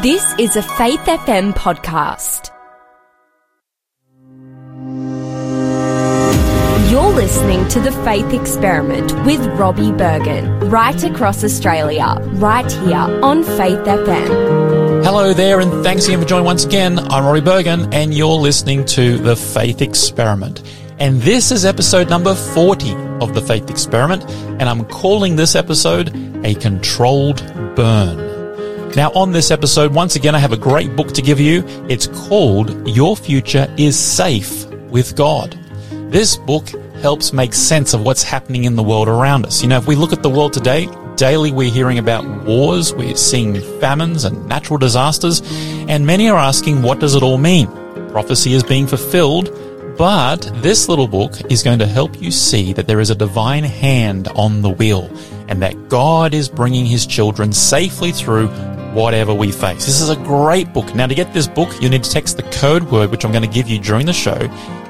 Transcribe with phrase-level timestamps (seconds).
[0.00, 2.50] This is a Faith FM podcast.
[6.90, 13.44] You're listening to The Faith Experiment with Robbie Berghan, right across Australia, right here on
[13.44, 15.04] Faith FM.
[15.04, 16.98] Hello there, and thanks again for joining once again.
[16.98, 20.62] I'm Robbie Berghan, and you're listening to The Faith Experiment.
[21.00, 24.24] And this is episode number 40 of The Faith Experiment,
[24.58, 26.16] and I'm calling this episode
[26.46, 27.44] A Controlled
[27.76, 28.31] Burn.
[28.94, 31.64] Now, on this episode, once again, I have a great book to give you.
[31.88, 35.58] It's called Your Future is Safe with God.
[36.10, 36.68] This book
[37.00, 39.62] helps make sense of what's happening in the world around us.
[39.62, 43.16] You know, if we look at the world today, daily we're hearing about wars, we're
[43.16, 45.40] seeing famines and natural disasters,
[45.88, 47.68] and many are asking, what does it all mean?
[48.10, 49.58] Prophecy is being fulfilled,
[49.96, 53.64] but this little book is going to help you see that there is a divine
[53.64, 55.10] hand on the wheel
[55.48, 58.48] and that God is bringing his children safely through
[58.92, 59.86] whatever we face.
[59.86, 60.94] This is a great book.
[60.94, 63.42] Now, to get this book, you need to text the code word, which I'm going
[63.42, 64.38] to give you during the show.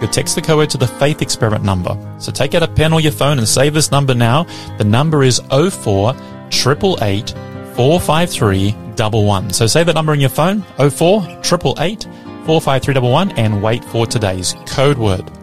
[0.01, 1.97] You'll text the code word to the Faith Experiment number.
[2.19, 4.45] So take out a pen or your phone and save this number now.
[4.79, 6.15] The number is 04
[6.51, 7.31] 888
[7.77, 9.51] 453 11.
[9.51, 12.05] So save that number in your phone, 04 888
[12.47, 15.42] 453 11, and wait for today's code word.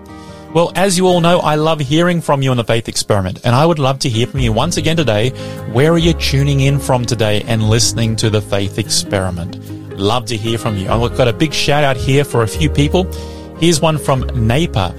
[0.51, 3.53] Well, as you all know, I love hearing from you on the Faith Experiment, and
[3.53, 5.29] I would love to hear from you once again today.
[5.71, 9.59] Where are you tuning in from today and listening to the Faith Experiment?
[9.99, 10.89] Love to hear from you.
[10.89, 13.03] I've got a big shout out here for a few people.
[13.59, 14.89] Here's one from Napa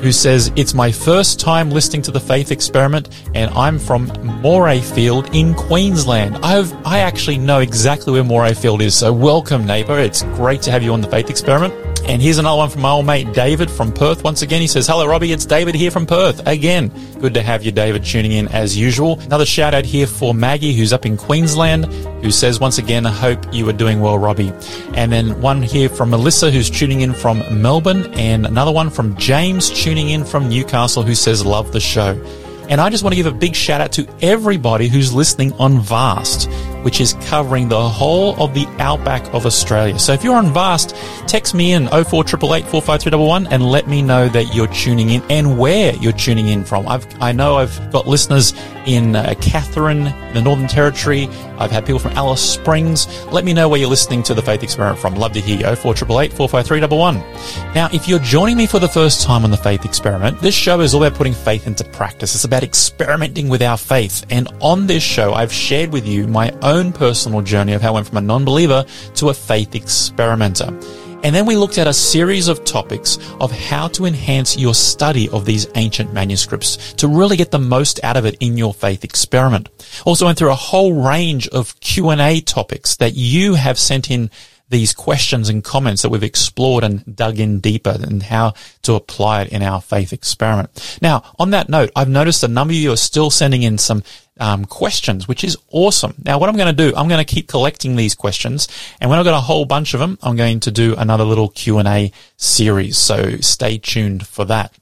[0.00, 5.34] who says, It's my first time listening to the Faith Experiment, and I'm from Morayfield
[5.34, 6.36] in Queensland.
[6.36, 9.94] I've, I actually know exactly where Morayfield is, so welcome, Napa.
[9.98, 11.89] It's great to have you on the Faith Experiment.
[12.10, 14.24] And here's another one from my old mate David from Perth.
[14.24, 15.30] Once again, he says, Hello, Robbie.
[15.30, 16.44] It's David here from Perth.
[16.44, 16.88] Again,
[17.20, 19.20] good to have you, David, tuning in as usual.
[19.20, 21.84] Another shout out here for Maggie, who's up in Queensland,
[22.20, 24.52] who says, Once again, I hope you are doing well, Robbie.
[24.94, 28.12] And then one here from Melissa, who's tuning in from Melbourne.
[28.14, 32.20] And another one from James, tuning in from Newcastle, who says, Love the show.
[32.68, 35.80] And I just want to give a big shout out to everybody who's listening on
[35.80, 36.48] Vast,
[36.82, 39.98] which is covering the whole of the outback of Australia.
[39.98, 40.94] So if you're on Vast,
[41.26, 46.12] text me in 0488 and let me know that you're tuning in and where you're
[46.12, 46.88] tuning in from.
[46.88, 48.54] I've, I know I've got listeners
[48.86, 50.04] in uh, Katherine,
[50.34, 51.28] the Northern Territory.
[51.60, 53.06] I've had people from Alice Springs.
[53.26, 55.14] Let me know where you're listening to the Faith Experiment from.
[55.14, 55.76] Love to hear you.
[55.76, 60.54] 0488 Now, if you're joining me for the first time on the Faith Experiment, this
[60.54, 62.34] show is all about putting faith into practice.
[62.34, 64.24] It's about experimenting with our faith.
[64.30, 67.92] And on this show, I've shared with you my own personal journey of how I
[67.92, 68.84] went from a non-believer
[69.16, 70.70] to a faith experimenter.
[71.22, 75.28] And then we looked at a series of topics of how to enhance your study
[75.28, 79.04] of these ancient manuscripts to really get the most out of it in your faith
[79.04, 79.68] experiment.
[80.06, 84.30] Also went through a whole range of Q&A topics that you have sent in
[84.70, 89.42] these questions and comments that we've explored and dug in deeper and how to apply
[89.42, 90.98] it in our faith experiment.
[91.02, 94.04] Now, on that note, I've noticed a number of you are still sending in some
[94.40, 96.14] um, questions, which is awesome.
[96.24, 98.66] Now, what I'm going to do, I'm going to keep collecting these questions,
[99.00, 101.48] and when I've got a whole bunch of them, I'm going to do another little
[101.48, 102.98] Q and A series.
[102.98, 104.74] So stay tuned for that.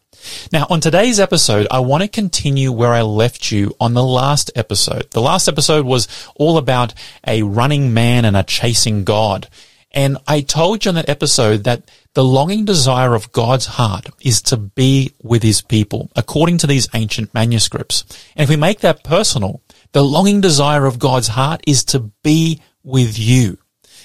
[0.52, 4.50] Now, on today's episode, I want to continue where I left you on the last
[4.56, 5.10] episode.
[5.10, 6.94] The last episode was all about
[7.26, 9.48] a running man and a chasing God.
[9.92, 14.42] And I told you on that episode that the longing desire of God's heart is
[14.42, 18.02] to be with his people, according to these ancient manuscripts.
[18.34, 19.62] And if we make that personal,
[19.92, 23.58] the longing desire of God's heart is to be with you.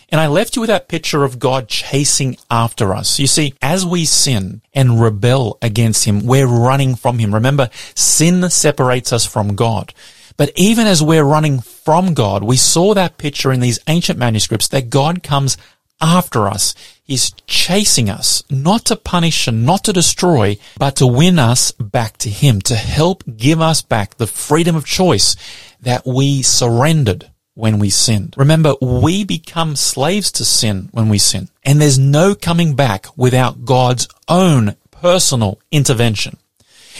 [0.09, 3.18] And I left you with that picture of God chasing after us.
[3.18, 7.34] You see, as we sin and rebel against Him, we're running from Him.
[7.34, 9.91] Remember, sin separates us from God.
[10.38, 14.68] But even as we're running from God, we saw that picture in these ancient manuscripts
[14.68, 15.57] that God comes
[16.03, 16.75] after us.
[17.03, 22.18] He's chasing us, not to punish and not to destroy, but to win us back
[22.19, 25.36] to Him, to help give us back the freedom of choice
[25.81, 28.36] that we surrendered when we sinned.
[28.38, 33.66] Remember, we become slaves to sin when we sin, and there's no coming back without
[33.66, 36.38] God's own personal intervention.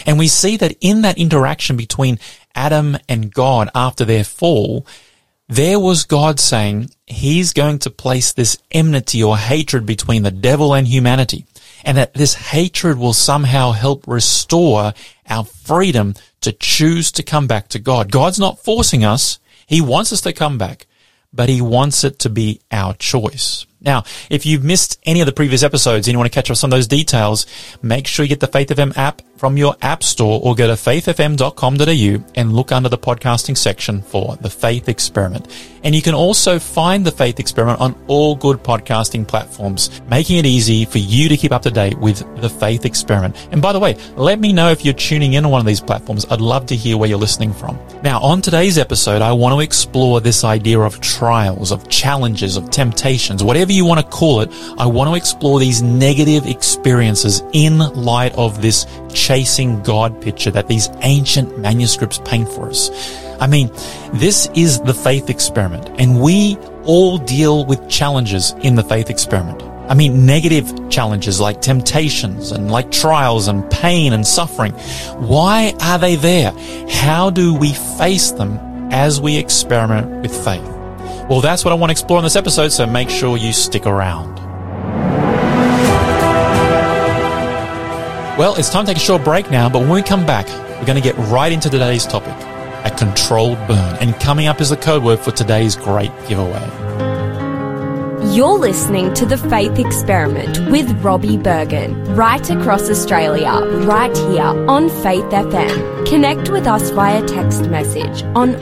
[0.06, 2.18] And we see that in that interaction between
[2.54, 4.86] Adam and God after their fall,
[5.48, 10.74] there was God saying he's going to place this enmity or hatred between the devil
[10.74, 11.46] and humanity.
[11.84, 14.94] And that this hatred will somehow help restore
[15.28, 18.10] our freedom to choose to come back to God.
[18.10, 19.38] God's not forcing us.
[19.66, 20.86] He wants us to come back,
[21.32, 23.66] but he wants it to be our choice.
[23.84, 26.64] Now, if you've missed any of the previous episodes and you want to catch up
[26.64, 27.46] on those details,
[27.82, 30.72] make sure you get the Faith FM app from your app store or go to
[30.72, 35.46] faithfm.com.au and look under the podcasting section for the Faith Experiment.
[35.82, 40.46] And you can also find the Faith Experiment on all good podcasting platforms, making it
[40.46, 43.36] easy for you to keep up to date with the Faith Experiment.
[43.50, 45.82] And by the way, let me know if you're tuning in on one of these
[45.82, 46.24] platforms.
[46.30, 47.78] I'd love to hear where you're listening from.
[48.02, 52.70] Now, on today's episode, I want to explore this idea of trials, of challenges, of
[52.70, 54.50] temptations, whatever you want to call it.
[54.78, 60.68] I want to explore these negative experiences in light of this chasing God picture that
[60.68, 62.90] these ancient manuscripts paint for us.
[63.40, 63.70] I mean,
[64.14, 69.62] this is the faith experiment and we all deal with challenges in the faith experiment.
[69.88, 74.72] I mean, negative challenges like temptations and like trials and pain and suffering.
[75.18, 76.52] Why are they there?
[76.88, 78.58] How do we face them
[78.90, 80.73] as we experiment with faith?
[81.28, 83.86] Well, that's what I want to explore in this episode, so make sure you stick
[83.86, 84.34] around.
[88.36, 90.46] Well, it's time to take a short break now, but when we come back,
[90.78, 92.34] we're going to get right into today's topic,
[92.84, 93.96] a controlled burn.
[94.00, 97.13] And coming up is the code word for today's great giveaway.
[98.34, 103.52] You're listening to The Faith Experiment with Robbie Berghan, right across Australia,
[103.86, 106.04] right here on Faith FM.
[106.08, 108.54] Connect with us via text message on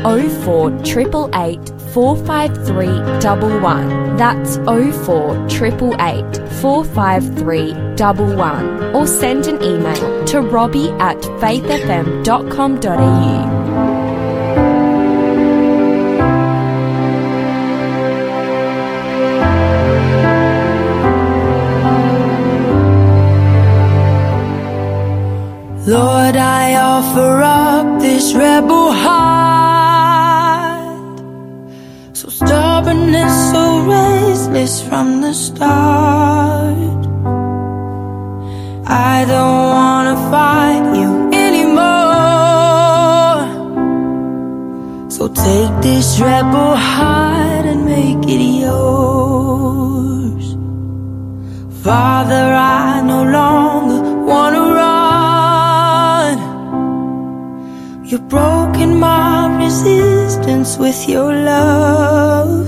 [0.45, 2.87] 04 888 453
[3.27, 4.17] 11.
[4.19, 8.95] That's 04 888 453 11.
[8.95, 13.52] Or send an email to robbie at faithfm.com.au.
[25.85, 29.19] Lord, I offer up this rebel heart.
[32.13, 36.77] So stubborn and so restless from the start.
[38.87, 41.81] I don't wanna fight you anymore.
[45.11, 50.47] So take this rebel heart and make it yours.
[51.83, 52.52] Father,
[60.43, 62.67] resistance with your love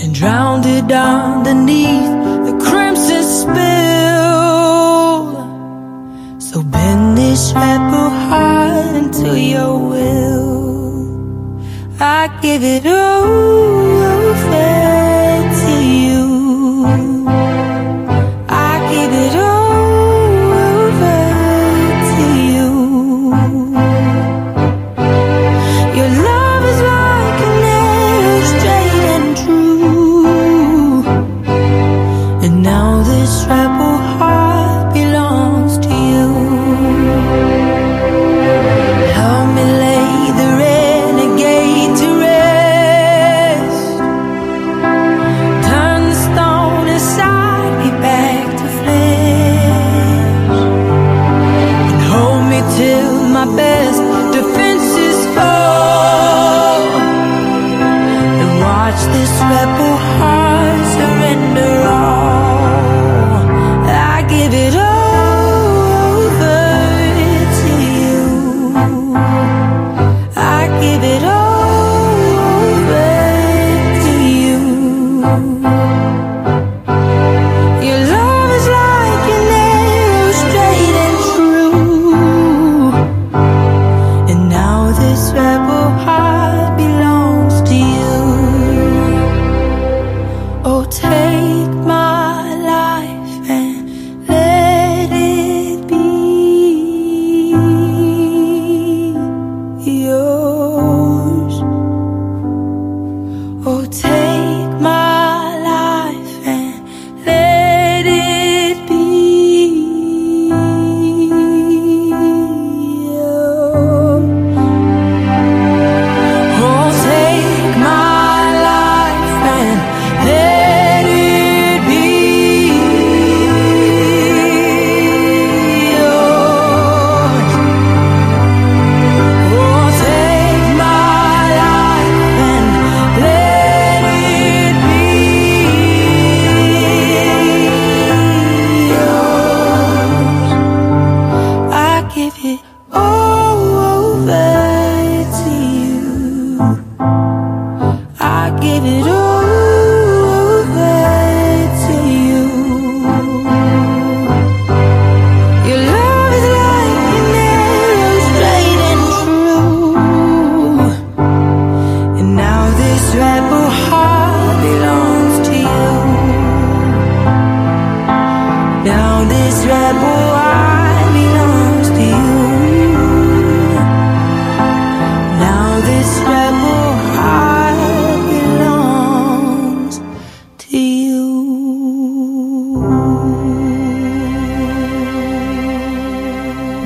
[0.00, 2.10] and drowned it underneath
[2.46, 3.52] the crimson spill.
[6.40, 11.60] So bend this rebel heart into your will.
[12.00, 13.51] I give it over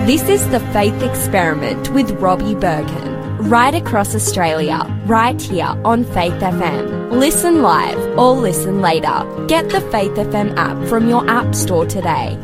[0.06, 6.35] This is the Faith Experiment with Robbie Berghan, right across Australia, right here on Faith
[6.35, 7.11] FM.
[7.11, 9.25] Listen live or listen later.
[9.49, 12.38] Get the Faith FM app from your App Store today.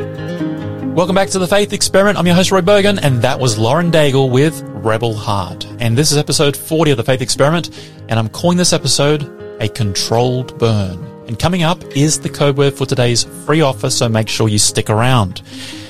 [0.93, 2.19] Welcome back to the Faith Experiment.
[2.19, 5.67] I'm your host, Roy Berghan, and that was Lauren Daigle with Rebel Heart.
[5.81, 7.71] And this is episode 40 of the Faith Experiment,
[8.11, 9.23] and I'm calling this episode
[9.59, 11.03] a controlled burn.
[11.29, 14.59] And coming up is the code word for today's free offer, so make sure you
[14.59, 15.41] stick around.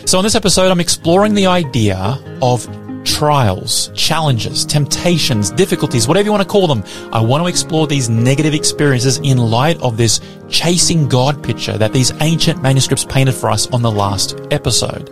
[0.05, 6.33] So on this episode, I'm exploring the idea of trials, challenges, temptations, difficulties, whatever you
[6.33, 6.85] want to call them.
[7.13, 11.93] I want to explore these negative experiences in light of this chasing God picture that
[11.93, 15.11] these ancient manuscripts painted for us on the last episode.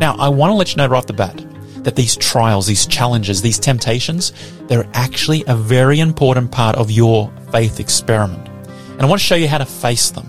[0.00, 1.44] Now, I want to let you know right off the bat
[1.84, 4.32] that these trials, these challenges, these temptations,
[4.68, 8.46] they're actually a very important part of your faith experiment.
[8.92, 10.28] And I want to show you how to face them.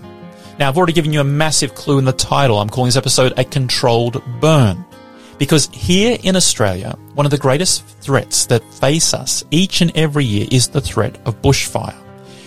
[0.58, 2.58] Now, I've already given you a massive clue in the title.
[2.58, 4.84] I'm calling this episode a controlled burn.
[5.42, 10.24] Because here in Australia, one of the greatest threats that face us each and every
[10.24, 12.01] year is the threat of bushfire.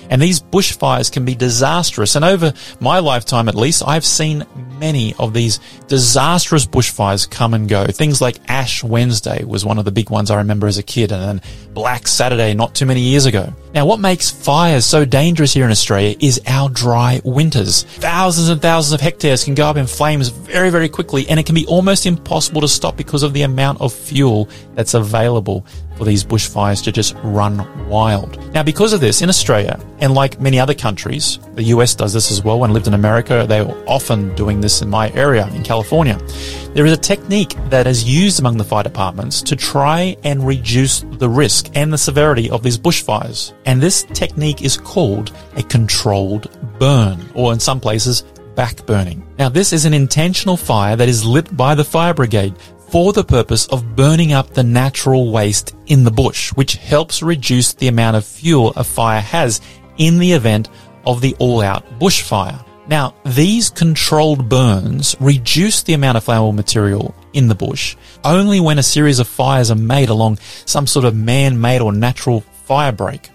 [0.09, 2.15] And these bushfires can be disastrous.
[2.15, 4.45] And over my lifetime, at least, I've seen
[4.79, 7.85] many of these disastrous bushfires come and go.
[7.85, 11.11] Things like Ash Wednesday was one of the big ones I remember as a kid,
[11.11, 11.41] and then
[11.73, 13.53] Black Saturday not too many years ago.
[13.73, 17.83] Now, what makes fires so dangerous here in Australia is our dry winters.
[17.83, 21.45] Thousands and thousands of hectares can go up in flames very, very quickly, and it
[21.45, 25.65] can be almost impossible to stop because of the amount of fuel that's available
[25.97, 28.37] for these bushfires to just run wild.
[28.53, 32.31] Now, because of this, in Australia, and like many other countries, the US does this
[32.31, 32.59] as well.
[32.59, 36.19] When I lived in America, they were often doing this in my area, in California.
[36.73, 41.01] There is a technique that is used among the fire departments to try and reduce
[41.01, 43.53] the risk and the severity of these bushfires.
[43.65, 48.23] And this technique is called a controlled burn, or in some places,
[48.55, 49.21] backburning.
[49.37, 52.55] Now, this is an intentional fire that is lit by the fire brigade
[52.95, 57.73] for the purpose of burning up the natural waste in the bush, which helps reduce
[57.73, 59.59] the amount of fuel a fire has
[59.97, 60.69] in the event
[61.05, 62.65] of the all-out bushfire.
[62.87, 68.79] Now, these controlled burns reduce the amount of flammable material in the bush only when
[68.79, 73.29] a series of fires are made along some sort of man-made or natural fire break.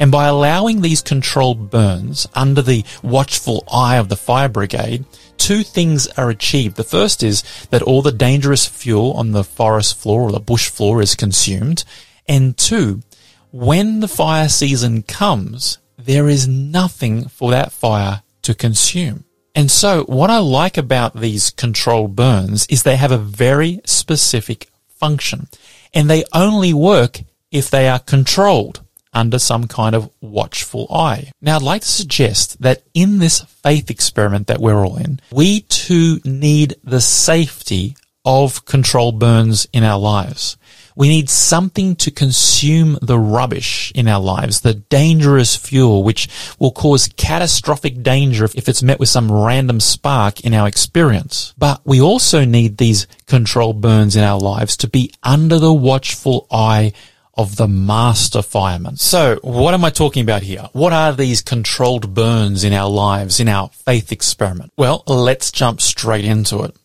[0.00, 5.04] And by allowing these controlled burns under the watchful eye of the fire brigade,
[5.38, 6.76] two things are achieved.
[6.76, 10.68] The first is that all the dangerous fuel on the forest floor or the bush
[10.68, 11.84] floor is consumed.
[12.26, 13.02] And two,
[13.50, 19.24] when the fire season comes, there is nothing for that fire to consume.
[19.54, 24.68] And so what I like about these controlled burns is they have a very specific
[24.88, 25.48] function
[25.94, 31.30] and they only work if they are controlled under some kind of watchful eye.
[31.40, 35.60] Now, I'd like to suggest that in this faith experiment that we're all in, we
[35.62, 40.56] too need the safety of controlled burns in our lives.
[40.94, 46.72] We need something to consume the rubbish in our lives, the dangerous fuel, which will
[46.72, 51.54] cause catastrophic danger if it's met with some random spark in our experience.
[51.56, 56.48] But we also need these controlled burns in our lives to be under the watchful
[56.50, 56.92] eye
[57.38, 58.96] of the master fireman.
[58.96, 60.68] So what am I talking about here?
[60.72, 64.72] What are these controlled burns in our lives, in our faith experiment?
[64.76, 66.76] Well, let's jump straight into it.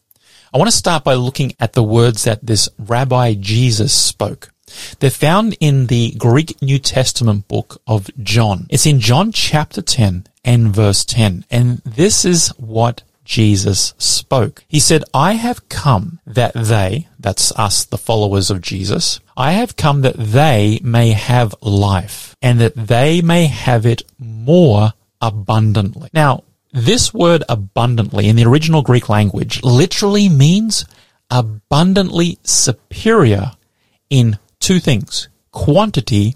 [0.53, 4.51] I want to start by looking at the words that this Rabbi Jesus spoke.
[4.99, 8.67] They're found in the Greek New Testament book of John.
[8.69, 11.45] It's in John chapter 10 and verse 10.
[11.49, 14.65] And this is what Jesus spoke.
[14.67, 19.75] He said, I have come that they, that's us, the followers of Jesus, I have
[19.75, 26.09] come that they may have life and that they may have it more abundantly.
[26.13, 30.85] Now, this word abundantly in the original Greek language literally means
[31.29, 33.51] abundantly superior
[34.09, 36.35] in two things, quantity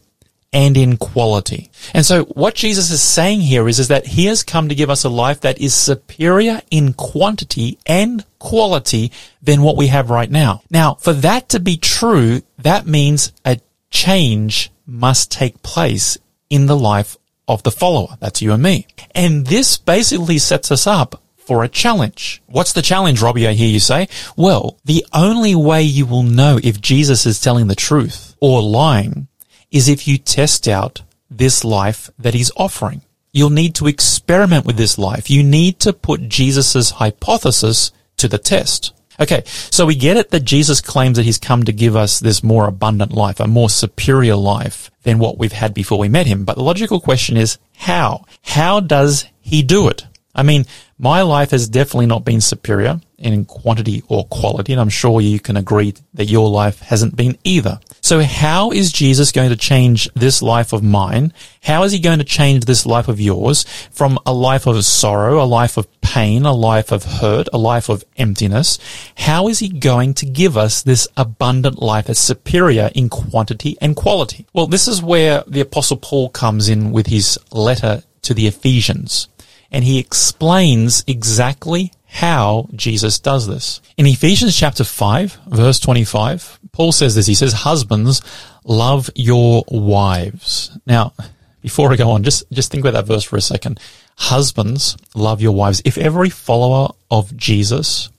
[0.58, 1.70] and in quality.
[1.94, 4.90] And so what Jesus is saying here is, is that he has come to give
[4.90, 10.32] us a life that is superior in quantity and quality than what we have right
[10.32, 10.64] now.
[10.72, 13.60] Now, for that to be true, that means a
[13.92, 16.18] change must take place
[16.50, 18.18] in the life of the follower.
[18.20, 18.88] That's you and me.
[19.14, 22.42] And this basically sets us up for a challenge.
[22.48, 23.48] What's the challenge, Robbie?
[23.48, 24.08] I hear you say.
[24.36, 29.28] Well, the only way you will know if Jesus is telling the truth or lying
[29.72, 33.02] is if you test out this life that he's offering.
[33.34, 35.30] You'll need to experiment with this life.
[35.30, 38.94] You need to put Jesus' hypothesis to the test.
[39.20, 42.44] Okay, so we get it that Jesus claims that he's come to give us this
[42.44, 46.46] more abundant life, a more superior life than what we've had before we met him.
[46.46, 48.26] But the logical question is how?
[48.44, 50.06] How does he do it?
[50.36, 50.66] I mean,
[51.00, 55.40] My life has definitely not been superior in quantity or quality, and I'm sure you
[55.40, 57.80] can agree that your life hasn't been either.
[58.02, 61.34] So how is Jesus going to change this life of mine?
[61.62, 65.40] How is he going to change this life of yours from a life of sorrow,
[65.40, 68.80] a life of pain, a life of hurt, a life of emptiness?
[69.18, 73.96] How is he going to give us this abundant life that's superior in quantity and
[73.96, 74.48] quality?
[74.52, 79.28] Well, this is where the apostle Paul comes in with his letter to the Ephesians
[79.72, 83.82] and he explains exactly how Jesus does this.
[83.98, 87.28] In Ephesians chapter 5, verse 25, Paul says this.
[87.28, 88.22] He says, Husbands,
[88.64, 90.78] love your wives.
[90.86, 91.14] Now,
[91.62, 93.80] before I go on, just, just think about that verse for a second.
[94.18, 95.82] Husbands, love your wives.
[95.86, 98.10] If every follower of Jesus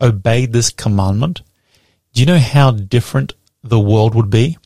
[0.00, 1.42] obeyed this commandment,
[2.12, 4.58] do you know how different the world would be?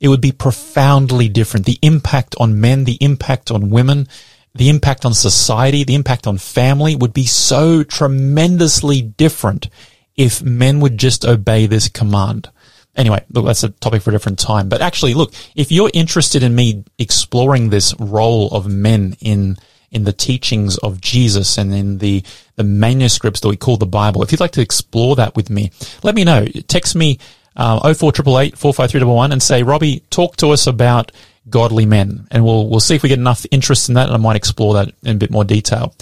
[0.00, 1.64] It would be profoundly different.
[1.64, 4.08] The impact on men, the impact on women,
[4.58, 9.68] the impact on society, the impact on family would be so tremendously different
[10.16, 12.50] if men would just obey this command.
[12.96, 14.68] Anyway, look, that's a topic for a different time.
[14.68, 19.58] But actually, look, if you're interested in me exploring this role of men in
[19.92, 22.24] in the teachings of Jesus and in the
[22.56, 25.70] the manuscripts that we call the Bible, if you'd like to explore that with me,
[26.02, 26.46] let me know.
[26.68, 27.18] Text me
[27.56, 31.12] uh, 04888 45311 and say, Robbie, talk to us about
[31.48, 32.26] godly men.
[32.30, 34.74] And we'll, we'll see if we get enough interest in that and I might explore
[34.74, 35.94] that in a bit more detail.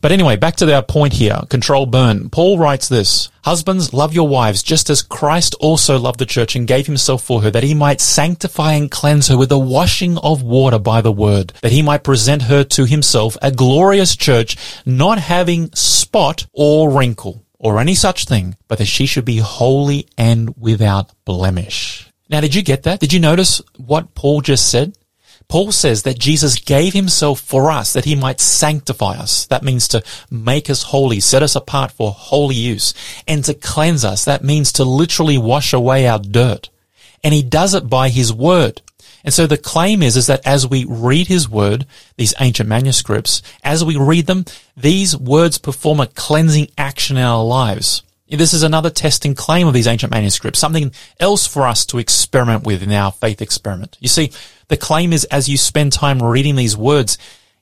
[0.00, 1.40] But anyway, back to our point here.
[1.48, 2.30] Control burn.
[2.30, 3.30] Paul writes this.
[3.44, 7.42] Husbands, love your wives just as Christ also loved the church and gave himself for
[7.42, 11.10] her that he might sanctify and cleanse her with the washing of water by the
[11.10, 14.56] word, that he might present her to himself a glorious church,
[14.86, 20.06] not having spot or wrinkle or any such thing, but that she should be holy
[20.18, 22.11] and without blemish.
[22.32, 22.98] Now, did you get that?
[22.98, 24.96] Did you notice what Paul just said?
[25.48, 29.44] Paul says that Jesus gave himself for us that he might sanctify us.
[29.48, 32.94] That means to make us holy, set us apart for holy use,
[33.28, 34.24] and to cleanse us.
[34.24, 36.70] That means to literally wash away our dirt.
[37.22, 38.80] And he does it by his word.
[39.24, 41.84] And so the claim is, is that as we read his word,
[42.16, 47.44] these ancient manuscripts, as we read them, these words perform a cleansing action in our
[47.44, 48.02] lives.
[48.38, 52.64] This is another testing claim of these ancient manuscripts, something else for us to experiment
[52.64, 53.98] with in our faith experiment.
[54.00, 54.32] You see,
[54.68, 57.18] the claim is as you spend time reading these words,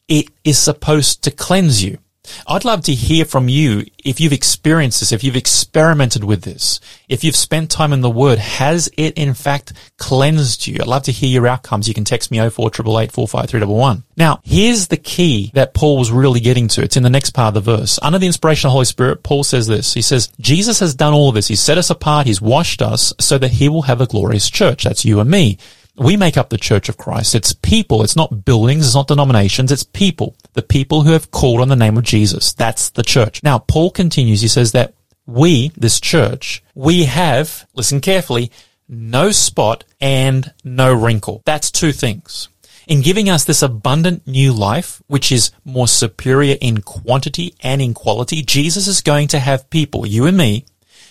[0.07, 1.99] it is supposed to cleanse you.
[2.47, 6.81] I'd love to hear from you if you've experienced this, if you've experimented with this,
[7.09, 8.39] if you've spent time in the Word.
[8.39, 10.79] Has it in fact cleansed you?
[10.81, 11.89] I'd love to hear your outcomes.
[11.89, 16.83] You can text me 0488 Now, here's the key that Paul was really getting to.
[16.83, 17.99] It's in the next part of the verse.
[18.03, 19.95] Under the inspiration of the Holy Spirit, Paul says this.
[19.95, 21.49] He says, Jesus has done all of this.
[21.49, 22.27] He's set us apart.
[22.27, 24.85] He's washed us so that he will have a glorious church.
[24.85, 25.59] That's you and me.
[26.01, 27.35] We make up the church of Christ.
[27.35, 28.03] It's people.
[28.03, 28.87] It's not buildings.
[28.87, 29.71] It's not denominations.
[29.71, 30.35] It's people.
[30.55, 32.55] The people who have called on the name of Jesus.
[32.55, 33.43] That's the church.
[33.43, 34.41] Now, Paul continues.
[34.41, 34.95] He says that
[35.27, 38.51] we, this church, we have, listen carefully,
[38.89, 41.43] no spot and no wrinkle.
[41.45, 42.49] That's two things.
[42.87, 47.93] In giving us this abundant new life, which is more superior in quantity and in
[47.93, 50.65] quality, Jesus is going to have people, you and me,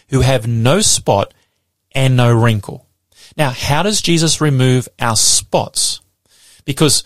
[0.09, 1.31] who have no spot
[1.91, 2.87] and no wrinkle.
[3.39, 6.01] Now, how does Jesus remove our spots?
[6.65, 7.05] Because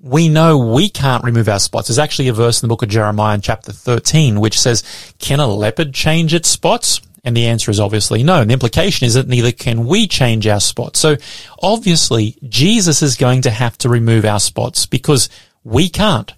[0.00, 1.86] we know we can't remove our spots.
[1.86, 4.82] There's actually a verse in the book of Jeremiah in chapter 13 which says,
[5.20, 7.00] can a leopard change its spots?
[7.22, 8.40] And the answer is obviously no.
[8.40, 10.98] And the implication is that neither can we change our spots.
[10.98, 11.16] So
[11.62, 15.28] obviously Jesus is going to have to remove our spots because
[15.62, 16.32] we can't.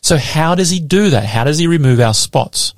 [0.00, 1.24] So how does he do that?
[1.24, 2.72] How does he remove our spots?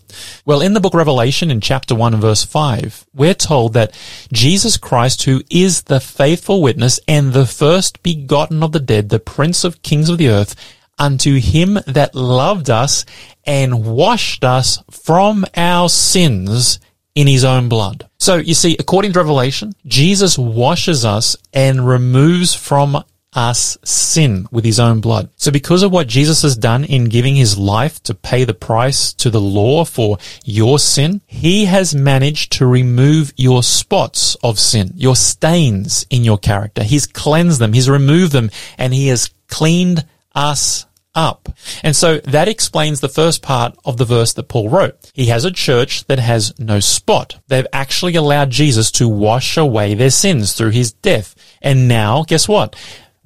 [0.45, 3.97] Well, in the book Revelation in chapter 1 and verse 5, we're told that
[4.33, 9.19] Jesus Christ, who is the faithful witness and the first begotten of the dead, the
[9.19, 10.55] prince of kings of the earth,
[10.99, 13.05] unto him that loved us
[13.45, 16.81] and washed us from our sins
[17.15, 18.09] in his own blood.
[18.19, 23.03] So you see, according to Revelation, Jesus washes us and removes from
[23.35, 25.29] us sin with his own blood.
[25.37, 29.13] So because of what Jesus has done in giving his life to pay the price
[29.15, 34.93] to the law for your sin, he has managed to remove your spots of sin,
[34.95, 36.83] your stains in your character.
[36.83, 41.49] He's cleansed them, he's removed them, and he has cleaned us up.
[41.83, 45.11] And so that explains the first part of the verse that Paul wrote.
[45.15, 47.41] He has a church that has no spot.
[47.49, 51.35] They've actually allowed Jesus to wash away their sins through his death.
[51.61, 52.77] And now, guess what?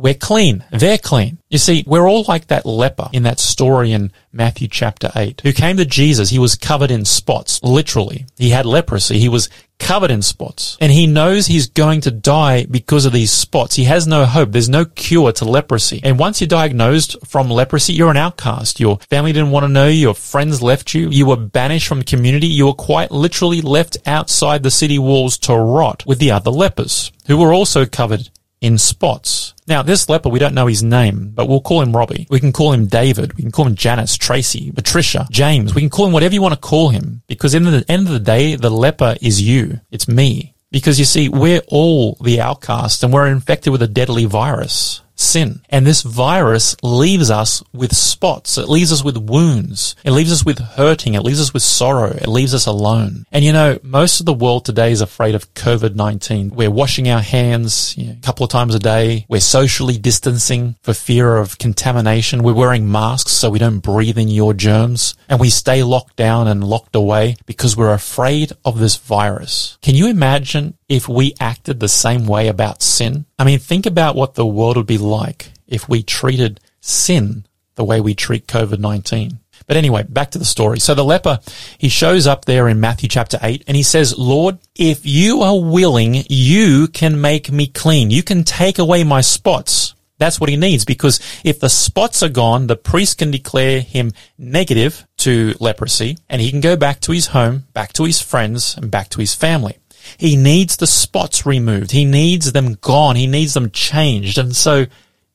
[0.03, 0.65] We're clean.
[0.73, 1.39] They're clean.
[1.49, 5.53] You see, we're all like that leper in that story in Matthew chapter 8 who
[5.53, 6.31] came to Jesus.
[6.31, 8.27] He was covered in spots, literally.
[8.37, 9.19] He had leprosy.
[9.19, 13.31] He was covered in spots and he knows he's going to die because of these
[13.31, 13.77] spots.
[13.77, 14.51] He has no hope.
[14.51, 16.01] There's no cure to leprosy.
[16.03, 18.81] And once you're diagnosed from leprosy, you're an outcast.
[18.81, 20.01] Your family didn't want to know you.
[20.01, 21.11] Your friends left you.
[21.11, 22.49] You were banished from the community.
[22.49, 27.13] You were quite literally left outside the city walls to rot with the other lepers
[27.27, 28.31] who were also covered
[28.63, 29.42] in spots.
[29.67, 32.27] Now, this leper, we don't know his name, but we'll call him Robbie.
[32.31, 33.35] We can call him David.
[33.35, 35.75] We can call him Janice, Tracy, Patricia, James.
[35.75, 38.13] We can call him whatever you want to call him because in the end of
[38.13, 39.81] the day, the leper is you.
[39.91, 40.55] It's me.
[40.71, 45.63] Because you see, we're all the outcast and we're infected with a deadly virus sin.
[45.69, 48.59] And this virus leaves us with spots.
[48.59, 49.97] It leaves us with wounds.
[50.05, 51.15] It leaves us with hurting.
[51.15, 52.11] It leaves us with sorrow.
[52.11, 53.25] It leaves us alone.
[53.33, 56.53] And you know, most of the world today is afraid of COVID-19.
[56.53, 59.27] We're washing our hands you know, a couple of times a day.
[59.29, 62.43] We're socially distancing for fear of contamination.
[62.43, 65.15] We're wearing masks so we don't breathe in your germs.
[65.29, 69.79] And we stay locked down and locked away because we're afraid of this virus.
[69.83, 73.25] Can you imagine if we acted the same way about sin?
[73.39, 77.85] I mean, think about what the world would be like if we treated sin the
[77.85, 79.39] way we treat COVID-19.
[79.67, 80.81] But anyway, back to the story.
[80.81, 81.41] So the leper,
[81.79, 85.59] he shows up there in Matthew chapter 8 and he says, Lord, if you are
[85.59, 88.11] willing, you can make me clean.
[88.11, 89.95] You can take away my spots.
[90.19, 94.13] That's what he needs because if the spots are gone, the priest can declare him
[94.37, 98.77] negative to leprosy and he can go back to his home, back to his friends
[98.77, 99.79] and back to his family.
[100.17, 101.91] He needs the spots removed.
[101.91, 103.17] He needs them gone.
[103.17, 104.39] He needs them changed.
[104.39, 104.87] And so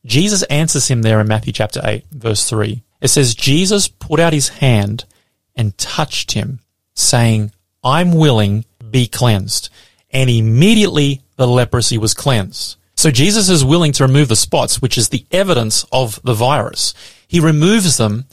[0.05, 2.83] Jesus answers him there in Matthew chapter 8, verse 3.
[3.01, 5.05] It says, Jesus put out his hand
[5.55, 6.59] and touched him,
[6.95, 7.51] saying,
[7.83, 9.69] I'm willing, be cleansed.
[10.09, 12.77] And immediately the leprosy was cleansed.
[12.95, 16.93] So Jesus is willing to remove the spots, which is the evidence of the virus.
[17.27, 18.25] He removes them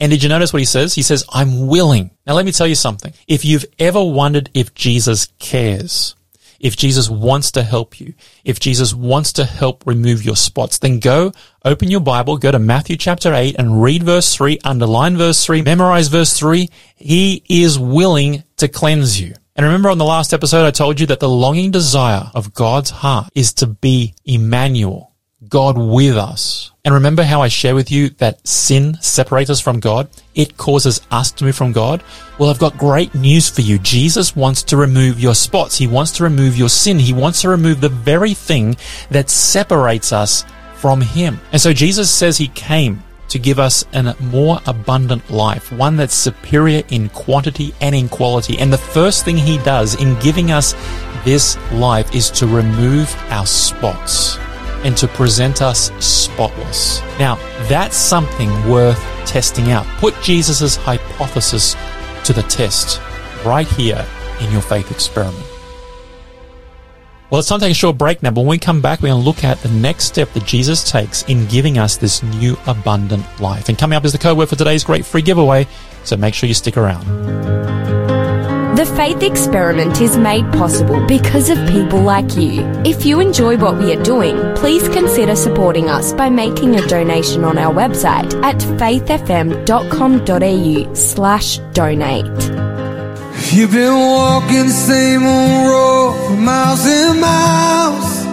[0.00, 0.94] and did you notice what he says?
[0.94, 2.10] He says, I'm willing.
[2.26, 3.12] Now let me tell you something.
[3.28, 6.16] If you've ever wondered if Jesus cares,
[6.58, 11.00] if Jesus wants to help you, if Jesus wants to help remove your spots, then
[11.00, 11.32] go
[11.64, 15.62] open your Bible, go to Matthew chapter 8 and read verse 3, underline verse 3,
[15.62, 16.68] memorize verse 3.
[16.96, 19.34] He is willing to cleanse you.
[19.56, 22.90] And remember on the last episode, I told you that the longing desire of God's
[22.90, 25.09] heart is to be Emmanuel,
[25.48, 26.70] God with us.
[26.84, 30.08] And remember how I share with you that sin separates us from God?
[30.34, 32.02] It causes us to move from God?
[32.38, 33.78] Well, I've got great news for you.
[33.78, 35.78] Jesus wants to remove your spots.
[35.78, 36.98] He wants to remove your sin.
[36.98, 38.76] He wants to remove the very thing
[39.10, 41.40] that separates us from Him.
[41.52, 46.14] And so Jesus says He came to give us a more abundant life, one that's
[46.14, 48.58] superior in quantity and in quality.
[48.58, 50.74] And the first thing He does in giving us
[51.24, 54.38] this life is to remove our spots
[54.84, 57.00] and to present us spotless.
[57.18, 57.36] Now,
[57.68, 59.86] that's something worth testing out.
[59.98, 61.76] Put Jesus' hypothesis
[62.24, 63.00] to the test
[63.44, 64.06] right here
[64.40, 65.46] in your faith experiment.
[67.30, 69.10] Well, it's time to take a short break now, but when we come back, we're
[69.10, 72.56] going to look at the next step that Jesus takes in giving us this new
[72.66, 73.68] abundant life.
[73.68, 75.68] And coming up is the code word for today's great free giveaway,
[76.02, 77.99] so make sure you stick around.
[78.80, 82.62] The Faith Experiment is made possible because of people like you.
[82.82, 87.44] If you enjoy what we are doing, please consider supporting us by making a donation
[87.44, 92.24] on our website at faithfm.com.au slash donate.
[93.36, 98.24] If you've been walking the same old road for miles and miles.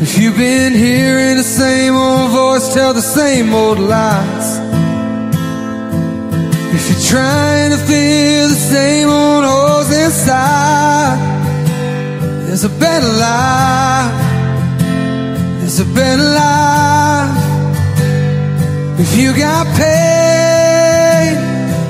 [0.00, 4.58] If you've been hearing the same old voice tell the same old lies.
[6.72, 8.17] If you're trying to feel
[12.60, 14.18] there's a better life.
[15.60, 17.38] There's a better life.
[18.98, 21.36] If you got pain,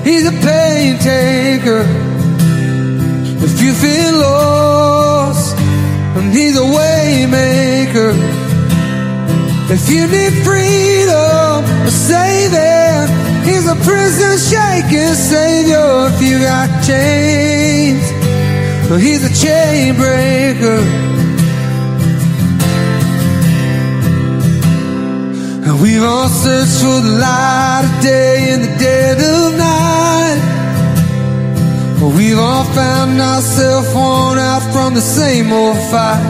[0.04, 1.85] he's a pain taker.
[3.46, 8.12] If you feel lost, and he's a way maker.
[9.72, 13.09] If you need freedom, a saving,
[13.48, 16.11] he's a prison shaking savior.
[16.12, 18.07] If you got chains,
[18.96, 20.81] he's a chain breaker.
[25.66, 30.40] And we've all searched for the light of day in the dead of night.
[32.01, 36.24] But we've all found ourselves worn out from the same old fight.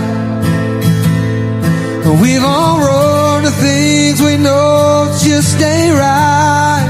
[2.06, 6.88] And we've all run to things we know just ain't right.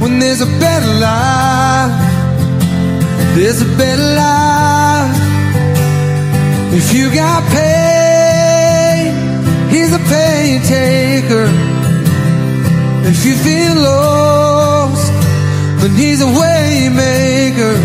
[0.00, 1.94] When there's a better life,
[3.36, 4.45] there's a better life.
[6.78, 9.14] If you got pain,
[9.70, 11.48] he's a pain taker.
[13.08, 15.10] If you feel lost,
[15.80, 17.76] then he's a way maker.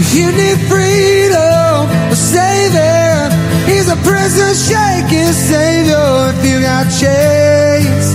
[0.00, 3.28] If you need freedom, a savior,
[3.68, 6.32] he's a prison shaking savior.
[6.32, 8.06] If you got chains,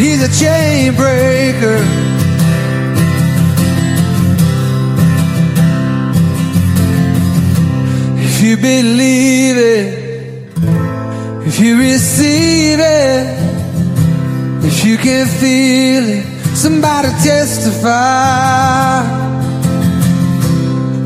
[0.00, 2.05] he's a chain breaker.
[8.56, 10.48] You believe it,
[11.46, 13.26] if you receive it,
[14.64, 16.24] if you can feel it,
[16.56, 19.02] somebody testify.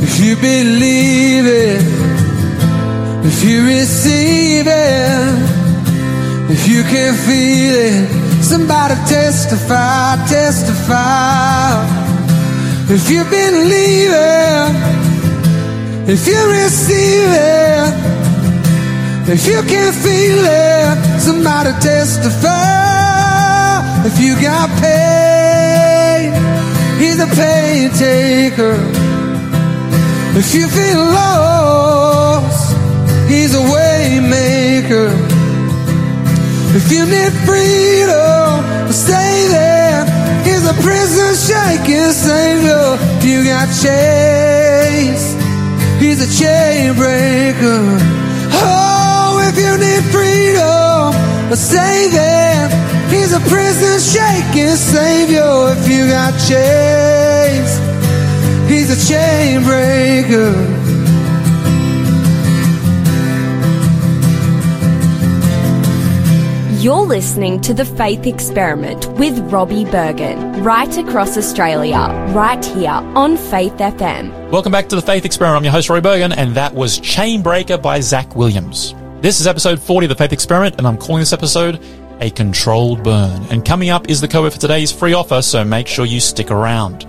[0.02, 1.82] If you believe it,
[3.26, 5.30] if you receive it,
[6.50, 11.84] if you can feel it, somebody testify, testify.
[12.92, 14.99] If you believe it,
[16.08, 18.10] if you receive it,
[19.28, 22.90] if you can feel it, somebody testify.
[24.04, 26.32] If you got pain,
[26.98, 28.76] he's a pain taker.
[30.36, 32.74] If you feel lost,
[33.28, 35.10] he's a way maker.
[36.74, 40.04] If you need freedom, stay there.
[40.44, 42.96] He's a prison shaking savior.
[43.18, 45.39] If you got chains,
[46.00, 47.82] he's a chain breaker.
[48.52, 51.12] Oh, if you need freedom,
[51.54, 52.68] stay there.
[53.10, 55.74] He's a prison shaking savior.
[55.76, 57.70] If you got chains,
[58.68, 60.69] he's a chain breaker.
[66.80, 71.98] You're listening to The Faith Experiment with Robbie Berghan, right across Australia,
[72.34, 74.48] right here on Faith FM.
[74.48, 75.58] Welcome back to the Faith Experiment.
[75.58, 78.94] I'm your host, Robbie Berghan, and that was Chainbreaker by Zach Williams.
[79.20, 81.84] This is episode 40 of the Faith Experiment, and I'm calling this episode
[82.20, 83.42] A Controlled Burn.
[83.50, 86.50] And coming up is the code for today's free offer, so make sure you stick
[86.50, 87.04] around.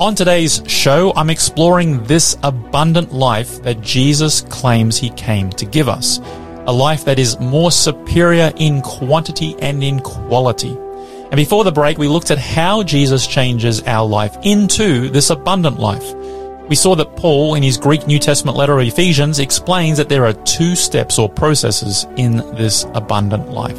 [0.00, 5.88] On today's show, I'm exploring this abundant life that Jesus claims he came to give
[5.88, 6.18] us.
[6.66, 10.70] A life that is more superior in quantity and in quality.
[10.70, 15.78] And before the break, we looked at how Jesus changes our life into this abundant
[15.78, 16.14] life.
[16.68, 20.26] We saw that Paul, in his Greek New Testament letter of Ephesians, explains that there
[20.26, 23.78] are two steps or processes in this abundant life.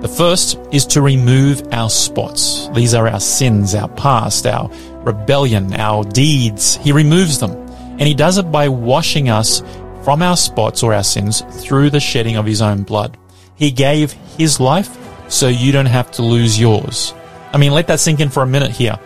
[0.00, 2.68] The first is to remove our spots.
[2.68, 4.70] These are our sins, our past, our
[5.02, 6.76] rebellion, our deeds.
[6.76, 7.52] He removes them.
[7.98, 9.62] And he does it by washing us
[10.02, 13.16] from our spots or our sins through the shedding of his own blood.
[13.54, 14.96] He gave his life
[15.30, 17.14] so you don't have to lose yours.
[17.52, 18.98] I mean, let that sink in for a minute here.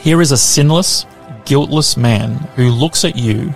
[0.00, 1.06] Here is a sinless,
[1.44, 3.54] guiltless man who looks at you,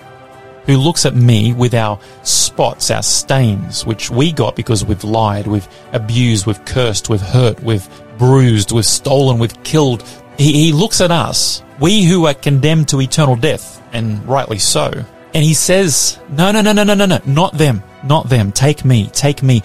[0.67, 5.47] who looks at me with our spots, our stains, which we got because we've lied,
[5.47, 10.03] we've abused, we've cursed, we've hurt, we've bruised, we've stolen, we've killed.
[10.37, 14.93] He, he looks at us, we who are condemned to eternal death, and rightly so.
[15.35, 18.53] And he says, No, no, no, no, no, no, no, not them, not them.
[18.53, 19.63] Take me, take me.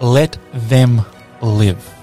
[0.00, 1.02] Let them
[1.42, 1.94] live.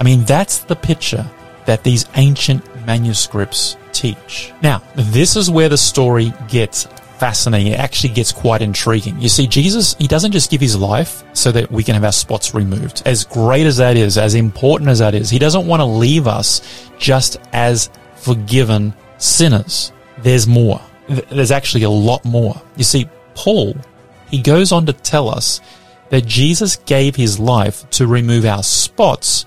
[0.00, 1.26] I mean, that's the picture
[1.66, 4.52] that these ancient manuscripts teach.
[4.62, 6.84] Now, this is where the story gets
[7.18, 7.72] fascinating.
[7.72, 9.20] It actually gets quite intriguing.
[9.20, 12.12] You see, Jesus, he doesn't just give his life so that we can have our
[12.12, 13.02] spots removed.
[13.06, 16.26] As great as that is, as important as that is, he doesn't want to leave
[16.26, 19.92] us just as forgiven sinners.
[20.18, 20.80] There's more.
[21.08, 22.60] There's actually a lot more.
[22.76, 23.76] You see, Paul,
[24.30, 25.60] he goes on to tell us
[26.10, 29.46] that Jesus gave his life to remove our spots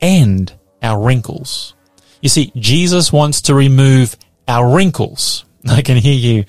[0.00, 0.52] and
[0.82, 1.74] our wrinkles.
[2.20, 4.16] You see, Jesus wants to remove
[4.48, 5.44] our wrinkles.
[5.68, 6.44] I can hear you,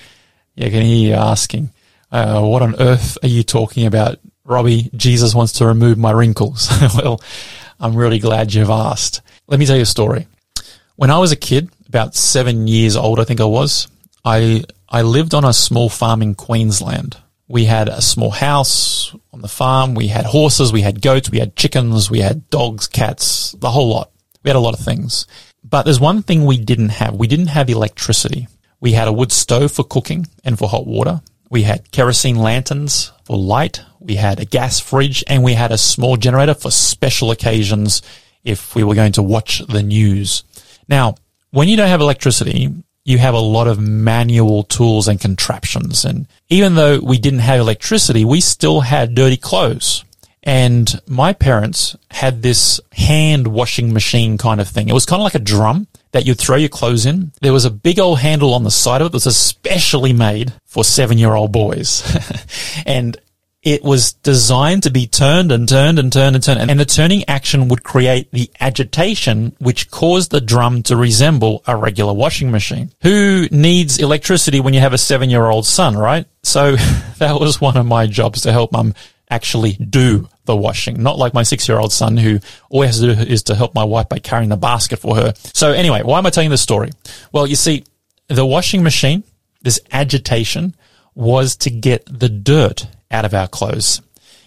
[0.58, 1.72] I can hear you asking,
[2.12, 4.20] uh, what on earth are you talking about?
[4.44, 6.70] Robbie, Jesus wants to remove my wrinkles.
[6.96, 7.22] well,
[7.80, 9.22] I'm really glad you've asked.
[9.48, 10.28] Let me tell you a story.
[10.96, 13.88] When I was a kid, about seven years old, I think I was,
[14.26, 17.18] I, I lived on a small farm in Queensland.
[17.48, 19.94] We had a small house on the farm.
[19.94, 23.90] We had horses, we had goats, we had chickens, we had dogs, cats, the whole
[23.90, 24.12] lot.
[24.44, 25.28] We had a lot of things.
[25.64, 27.14] But there's one thing we didn't have.
[27.14, 28.48] We didn't have electricity.
[28.80, 31.22] We had a wood stove for cooking and for hot water.
[31.52, 33.82] We had kerosene lanterns for light.
[34.00, 38.02] We had a gas fridge and we had a small generator for special occasions
[38.44, 40.44] if we were going to watch the news.
[40.88, 41.16] Now,
[41.52, 42.70] when you don't have electricity,
[43.06, 46.04] you have a lot of manual tools and contraptions.
[46.04, 50.04] And even though we didn't have electricity, we still had dirty clothes.
[50.42, 54.90] And my parents had this hand washing machine kind of thing.
[54.90, 57.32] It was kind of like a drum that you'd throw your clothes in.
[57.42, 60.54] There was a big old handle on the side of it that was especially made
[60.66, 62.04] for seven year old boys.
[62.86, 63.18] and
[63.66, 66.70] It was designed to be turned and turned and turned and turned.
[66.70, 71.76] And the turning action would create the agitation which caused the drum to resemble a
[71.76, 72.92] regular washing machine.
[73.02, 76.28] Who needs electricity when you have a seven year old son, right?
[76.44, 76.76] So
[77.18, 78.94] that was one of my jobs to help mum
[79.32, 81.02] actually do the washing.
[81.02, 83.56] Not like my six year old son who all he has to do is to
[83.56, 85.34] help my wife by carrying the basket for her.
[85.54, 86.92] So anyway, why am I telling this story?
[87.32, 87.84] Well, you see,
[88.28, 89.24] the washing machine,
[89.62, 90.76] this agitation
[91.16, 94.02] was to get the dirt out of our clothes.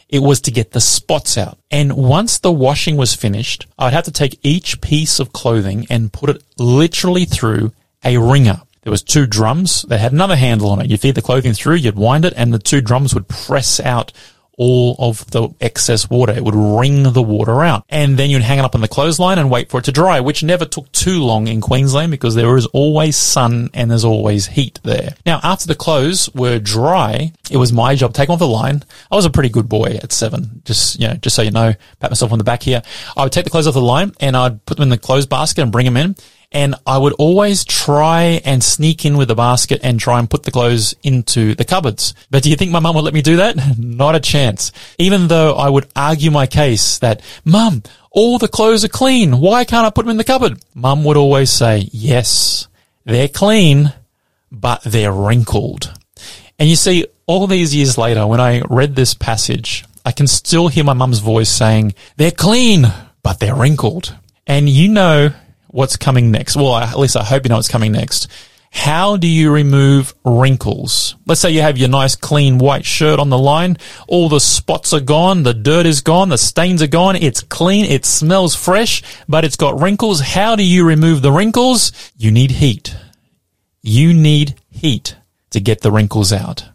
[0.09, 1.59] It was to get the spots out.
[1.71, 6.13] And once the washing was finished, I'd have to take each piece of clothing and
[6.13, 7.73] put it literally through
[8.05, 8.63] a wringer.
[8.83, 10.91] There was two drums that had another handle on it.
[10.91, 14.13] You'd feed the clothing through, you'd wind it, and the two drums would press out
[14.59, 16.33] all of the excess water.
[16.33, 17.85] It would wring the water out.
[17.89, 20.21] And then you'd hang it up on the clothesline and wait for it to dry,
[20.21, 24.47] which never took too long in Queensland because there is always sun and there's always
[24.47, 25.15] heat there.
[25.25, 28.49] Now, after the clothes were dry, it was my job to take them off the
[28.49, 28.83] line.
[29.11, 30.63] I was a pretty good boy at seven.
[30.65, 32.83] Just, you know, just so you know, pat myself on the back here.
[33.17, 35.27] I would take the clothes off the line and I'd put them in the clothes
[35.27, 36.17] basket and bring them in
[36.51, 40.45] and I would always try and sneak in with a basket and try and put
[40.45, 42.15] the clothes into the cupboards.
[42.31, 43.57] But do you think my mum would let me do that?
[43.79, 44.73] Not a chance.
[44.99, 49.41] Even though I would argue my case that, mum, all the clothes are clean.
[49.41, 50.59] Why can't I put them in the cupboard?
[50.75, 52.67] Mum would always say, yes,
[53.05, 53.93] they're clean,
[54.51, 55.93] but they're wrinkled.
[56.59, 60.69] And you see, all these years later, when I read this passage, I can still
[60.69, 62.87] hear my mum's voice saying, they're clean,
[63.23, 64.17] but they're wrinkled.
[64.47, 65.31] And you know,
[65.69, 66.57] what's coming next.
[66.57, 68.29] Well, at least I hope you know what's coming next.
[68.71, 71.17] How do you remove wrinkles?
[71.27, 73.79] Let's say you have your nice clean white shirt on the line.
[74.07, 75.43] All the spots are gone.
[75.43, 76.29] The dirt is gone.
[76.29, 77.17] The stains are gone.
[77.17, 77.87] It's clean.
[77.87, 80.21] It smells fresh, but it's got wrinkles.
[80.21, 81.93] How do you remove the wrinkles?
[82.17, 82.95] You need heat.
[83.81, 85.17] You need heat
[85.51, 86.69] to get the wrinkles out.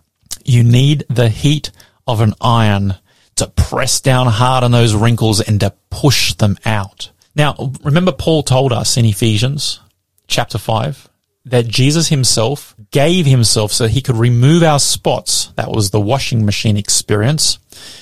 [0.44, 1.72] You need the heat
[2.08, 2.96] of an iron
[3.36, 7.12] to press down hard on those wrinkles and to push them out.
[7.36, 9.80] Now, remember Paul told us in Ephesians
[10.28, 11.10] chapter 5
[11.46, 15.48] that Jesus himself gave himself so he could remove our spots.
[15.56, 17.60] That was the washing machine experience.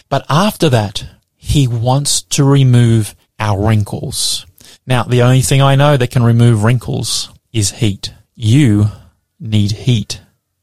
[0.09, 4.45] But after that, he wants to remove our wrinkles.
[4.85, 8.13] Now, the only thing I know that can remove wrinkles is heat.
[8.35, 8.87] You
[9.39, 10.21] need heat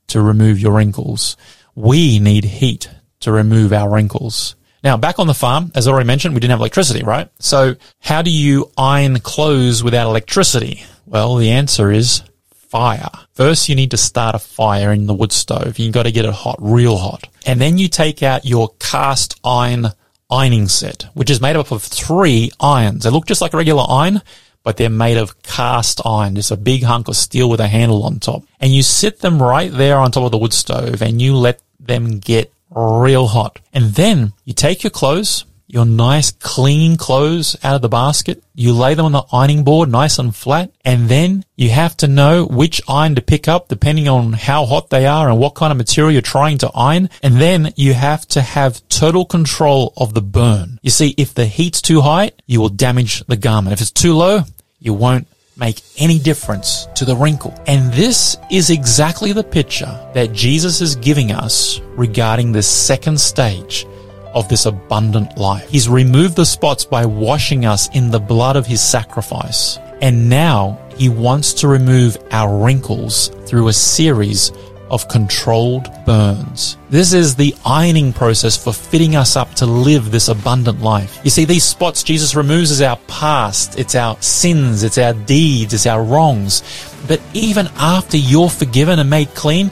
[0.09, 1.37] to remove your wrinkles.
[1.75, 4.55] We need heat to remove our wrinkles.
[4.83, 7.29] Now, back on the farm, as I already mentioned, we didn't have electricity, right?
[7.39, 10.85] So how do you iron clothes without electricity?
[11.07, 13.09] Well, the answer is fire.
[13.33, 15.79] First, you need to start a fire in the wood stove.
[15.79, 17.29] You got to get it hot, real hot.
[17.47, 19.89] And then you take out your cast iron
[20.31, 23.05] ironing set, which is made up of three irons.
[23.05, 24.21] They look just like a regular iron,
[24.63, 26.35] but they're made of cast iron.
[26.35, 28.45] Just a big hunk of steel with a handle on top.
[28.61, 31.63] And you sit them right there on top of the wood stove and you let
[31.81, 33.59] them get real hot.
[33.73, 38.43] And then you take your clothes, your nice clean clothes out of the basket.
[38.55, 40.73] You lay them on the ironing board nice and flat.
[40.85, 44.89] And then you have to know which iron to pick up depending on how hot
[44.89, 47.11] they are and what kind of material you're trying to iron.
[47.23, 50.79] And then you have to have total control of the burn.
[50.83, 53.75] You see, if the heat's too high, you will damage the garment.
[53.75, 54.45] If it's too low,
[54.81, 57.55] you won't make any difference to the wrinkle.
[57.67, 63.87] And this is exactly the picture that Jesus is giving us regarding this second stage
[64.35, 65.69] of this abundant life.
[65.69, 69.79] He's removed the spots by washing us in the blood of his sacrifice.
[70.01, 74.53] And now he wants to remove our wrinkles through a series
[74.91, 76.77] of controlled burns.
[76.91, 81.21] This is the ironing process for fitting us up to live this abundant life.
[81.25, 85.75] You see, these spots Jesus removes is our past, it's our sins, it's our deeds,
[85.75, 86.63] it's our wrongs.
[87.07, 89.71] But even after you're forgiven and made clean,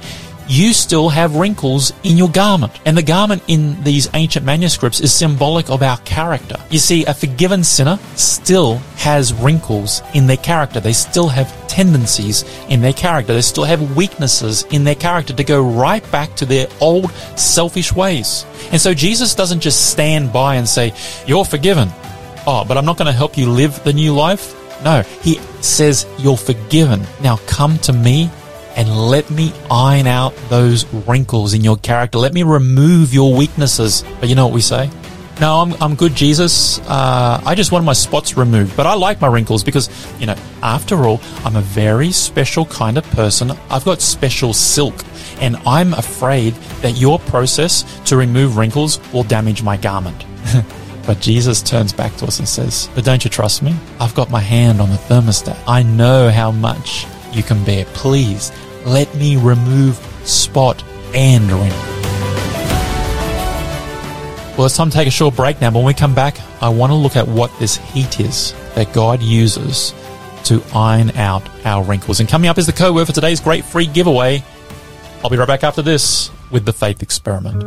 [0.48, 2.72] you still have wrinkles in your garment.
[2.84, 6.56] And the garment in these ancient manuscripts is symbolic of our character.
[6.70, 10.80] You see, a forgiven sinner still has wrinkles in their character.
[10.80, 13.34] They still have tendencies in their character.
[13.34, 17.92] They still have weaknesses in their character to go right back to their old selfish
[17.92, 18.46] ways.
[18.72, 20.94] And so Jesus doesn't just stand by and say,
[21.26, 21.90] you're forgiven.
[22.46, 24.54] Oh, but I'm not going to help you live the new life.
[24.84, 27.02] No, he says, you're forgiven.
[27.22, 28.30] Now come to me
[28.74, 32.16] and let me iron out those wrinkles in your character.
[32.16, 34.02] Let me remove your weaknesses.
[34.18, 34.88] But you know what we say?
[35.38, 36.78] No, I'm, I'm good, Jesus.
[36.80, 40.36] Uh, I just want my spots removed, but I like my wrinkles because, you know,
[40.62, 43.50] after all, I'm a very special kind of person.
[43.68, 44.94] I've got special silk,
[45.40, 50.24] and I'm afraid that your process to remove wrinkles will damage my garment.
[51.06, 53.76] but Jesus turns back to us and says, But don't you trust me?
[54.00, 55.58] I've got my hand on the thermostat.
[55.68, 57.84] I know how much you can bear.
[57.92, 58.52] Please
[58.86, 60.82] let me remove spot
[61.14, 62.05] and wrinkle.
[64.56, 65.70] Well, it's time to take a short break now.
[65.70, 69.22] When we come back, I want to look at what this heat is that God
[69.22, 69.92] uses
[70.44, 72.20] to iron out our wrinkles.
[72.20, 74.42] And coming up is the code word for today's great free giveaway.
[75.22, 77.62] I'll be right back after this with the faith experiment.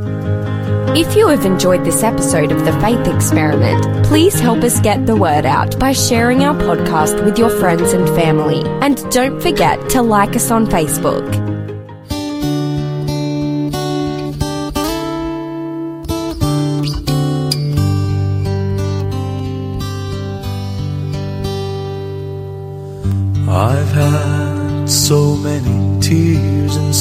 [0.98, 5.16] If you have enjoyed this episode of The Faith Experiment, please help us get the
[5.16, 8.64] word out by sharing our podcast with your friends and family.
[8.82, 11.59] And don't forget to like us on Facebook.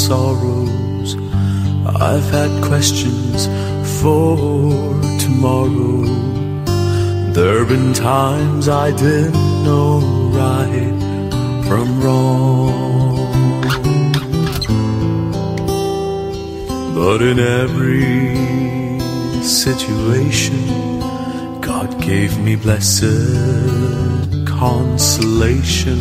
[0.08, 1.10] Sorrows.
[2.10, 3.46] I've had questions
[4.00, 4.36] for
[5.24, 6.00] tomorrow.
[7.34, 10.00] There've been times I didn't know
[10.42, 10.98] right
[11.68, 13.16] from wrong.
[16.98, 18.24] But in every
[19.42, 20.60] situation,
[21.60, 26.00] God gave me blessed consolation.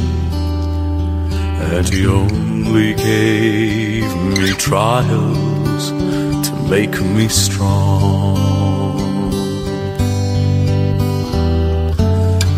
[1.72, 2.08] And He
[2.68, 5.91] only gave me trials
[6.47, 8.36] to make me strong.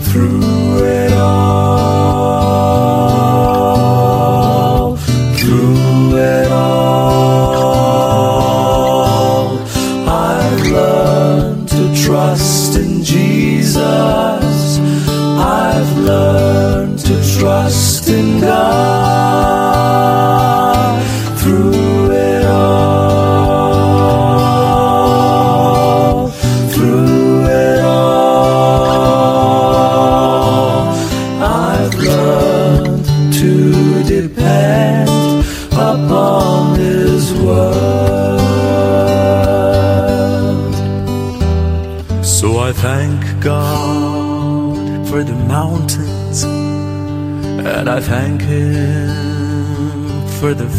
[0.04, 1.30] Through it all,
[5.38, 7.60] through it all,
[10.10, 13.78] I've learned to trust in Jesus.
[13.78, 18.99] I've learned to trust in God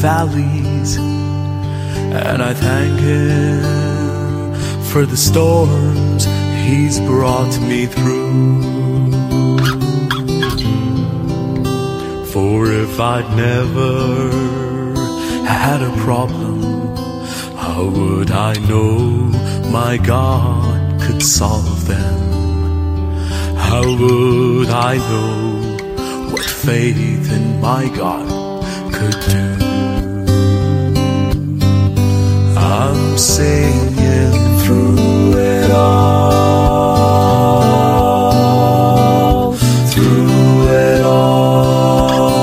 [0.00, 6.24] valleys, and I thank Him for the storms
[6.64, 8.62] He's brought me through.
[12.32, 14.30] For if I'd never
[15.46, 16.96] had a problem,
[17.56, 18.96] how would I know
[19.70, 22.20] my God could solve them?
[23.56, 29.69] How would I know what faith in my God could do?
[32.82, 36.72] I'm singing through it all,
[39.92, 42.40] through it all.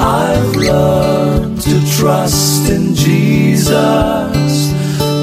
[0.00, 3.70] I've learned to trust in Jesus.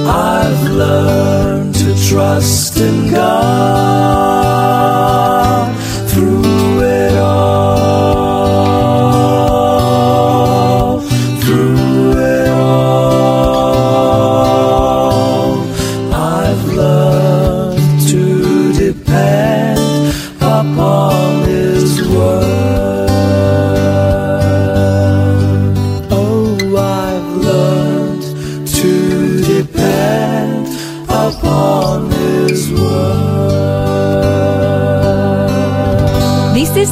[0.07, 4.14] I've learned to trust in God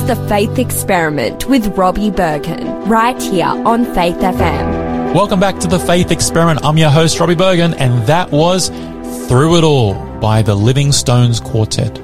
[0.08, 5.14] The Faith Experiment with Robbie Berghan, right here on Faith FM.
[5.14, 6.60] Welcome back to the Faith Experiment.
[6.66, 8.68] I'm your host, Robbie Berghan, and that was
[9.30, 11.95] Through It All by the Living Stones Quartet.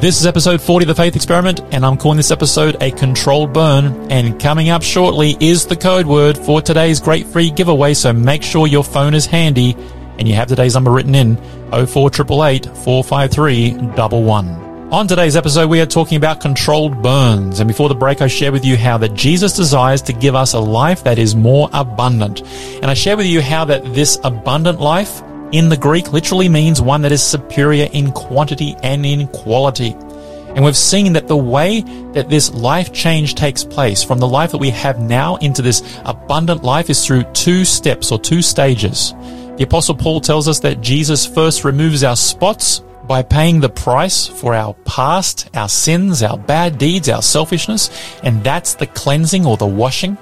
[0.00, 3.52] This is episode 40 of the Faith Experiment, and I'm calling this episode a controlled
[3.52, 4.10] burn.
[4.10, 8.42] And coming up shortly is the code word for today's great free giveaway, so make
[8.42, 9.76] sure your phone is handy
[10.18, 11.36] and you have today's number written in
[11.70, 14.71] 04888 453 11.
[14.92, 17.60] On today's episode, we are talking about controlled burns.
[17.60, 20.52] And before the break, I share with you how that Jesus desires to give us
[20.52, 22.42] a life that is more abundant.
[22.42, 26.82] And I share with you how that this abundant life in the Greek literally means
[26.82, 29.92] one that is superior in quantity and in quality.
[29.92, 31.80] And we've seen that the way
[32.12, 35.82] that this life change takes place from the life that we have now into this
[36.04, 39.14] abundant life is through two steps or two stages.
[39.56, 44.26] The apostle Paul tells us that Jesus first removes our spots by paying the price
[44.26, 47.90] for our past, our sins, our bad deeds, our selfishness,
[48.22, 50.16] and that's the cleansing or the washing.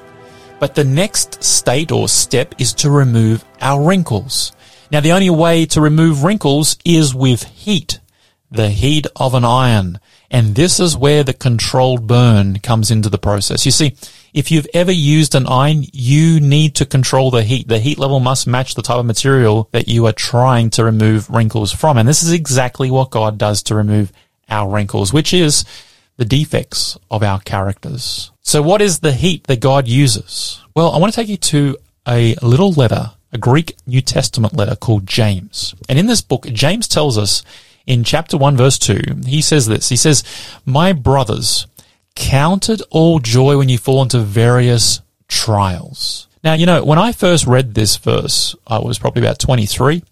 [0.59, 4.53] But the next state or step is to remove our wrinkles.
[4.91, 8.01] Now, the only way to remove wrinkles is with heat,
[8.51, 10.01] the heat of an iron.
[10.31, 13.65] And this is where the controlled burn comes into the process.
[13.65, 13.97] You see,
[14.33, 17.69] if you've ever used an iron, you need to control the heat.
[17.69, 21.31] The heat level must match the type of material that you are trying to remove
[21.31, 21.99] wrinkles from.
[21.99, 24.13] And this is exactly what God does to remove
[24.49, 25.65] our wrinkles, which is
[26.17, 28.31] the defects of our characters.
[28.43, 30.63] So what is the heat that God uses?
[30.75, 31.77] Well, I want to take you to
[32.07, 35.75] a little letter, a Greek New Testament letter called James.
[35.89, 37.43] And in this book, James tells us
[37.87, 39.89] in chapter 1 verse 2, he says this.
[39.89, 40.23] He says,
[40.65, 41.67] My brothers,
[42.15, 46.29] count it all joy when you fall into various trials.
[46.43, 50.03] Now, you know, when I first read this verse, I was probably about 23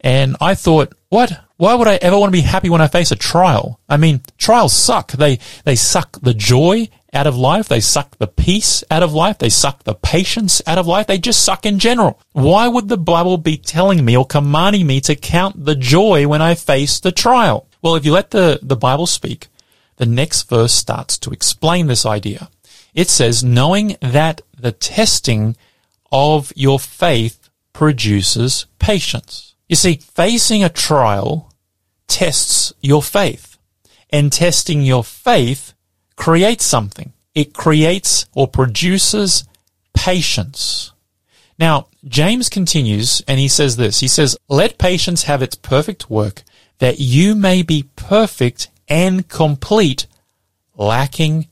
[0.00, 1.40] and I thought, what?
[1.56, 3.80] Why would I ever want to be happy when I face a trial?
[3.88, 5.12] I mean, trials suck.
[5.12, 7.68] They, they suck the joy out of life.
[7.68, 9.38] They suck the peace out of life.
[9.38, 11.06] They suck the patience out of life.
[11.06, 12.20] They just suck in general.
[12.32, 16.42] Why would the Bible be telling me or commanding me to count the joy when
[16.42, 17.66] I face the trial?
[17.80, 19.48] Well, if you let the, the Bible speak,
[19.96, 22.50] the next verse starts to explain this idea.
[22.94, 25.56] It says, knowing that the testing
[26.10, 29.54] of your faith produces patience.
[29.68, 31.52] You see, facing a trial
[32.08, 33.58] tests your faith
[34.10, 35.74] and testing your faith
[36.16, 37.12] creates something.
[37.34, 39.44] It creates or produces
[39.94, 40.92] patience.
[41.58, 44.00] Now, James continues and he says this.
[44.00, 46.44] He says, let patience have its perfect work
[46.78, 50.06] that you may be perfect and complete,
[50.76, 51.48] lacking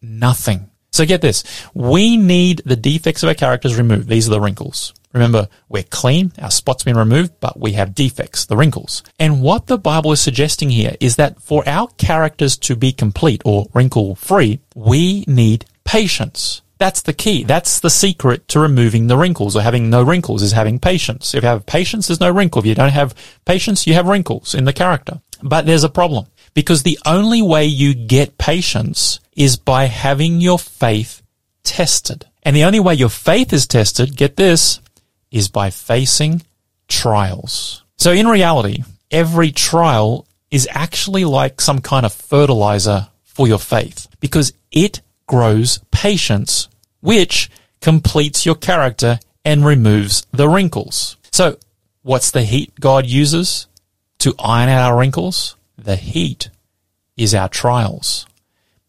[0.00, 0.70] nothing.
[0.92, 1.44] So get this.
[1.74, 4.08] We need the defects of our characters removed.
[4.08, 4.94] These are the wrinkles.
[5.12, 9.02] Remember, we're clean, our spot's been removed, but we have defects, the wrinkles.
[9.18, 13.40] And what the Bible is suggesting here is that for our characters to be complete
[13.44, 16.60] or wrinkle free, we need patience.
[16.78, 17.42] That's the key.
[17.42, 21.34] That's the secret to removing the wrinkles or having no wrinkles is having patience.
[21.34, 22.60] If you have patience, there's no wrinkle.
[22.60, 23.14] If you don't have
[23.46, 25.20] patience, you have wrinkles in the character.
[25.42, 30.58] But there's a problem because the only way you get patience is by having your
[30.58, 31.22] faith
[31.62, 32.26] tested.
[32.42, 34.80] And the only way your faith is tested, get this,
[35.30, 36.42] is by facing
[36.88, 37.82] trials.
[37.96, 44.08] So in reality, every trial is actually like some kind of fertilizer for your faith
[44.20, 46.68] because it grows patience,
[47.00, 51.16] which completes your character and removes the wrinkles.
[51.30, 51.58] So
[52.02, 53.66] what's the heat God uses
[54.20, 55.56] to iron out our wrinkles?
[55.88, 56.50] The heat
[57.16, 58.26] is our trials.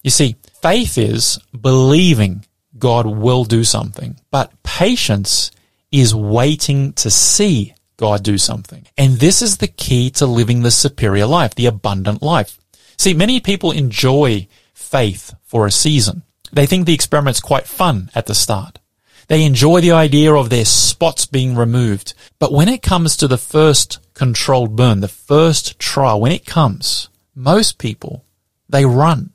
[0.04, 2.44] You see, faith is believing
[2.78, 5.50] God will do something, but patience
[5.94, 8.86] is waiting to see God do something.
[8.98, 12.60] And this is the key to living the superior life, the abundant life.
[12.98, 16.24] See, many people enjoy faith for a season.
[16.52, 18.79] They think the experiment's quite fun at the start.
[19.30, 22.16] They enjoy the idea of their spots being removed.
[22.40, 27.10] But when it comes to the first controlled burn, the first trial, when it comes,
[27.36, 28.26] most people,
[28.68, 29.32] they run.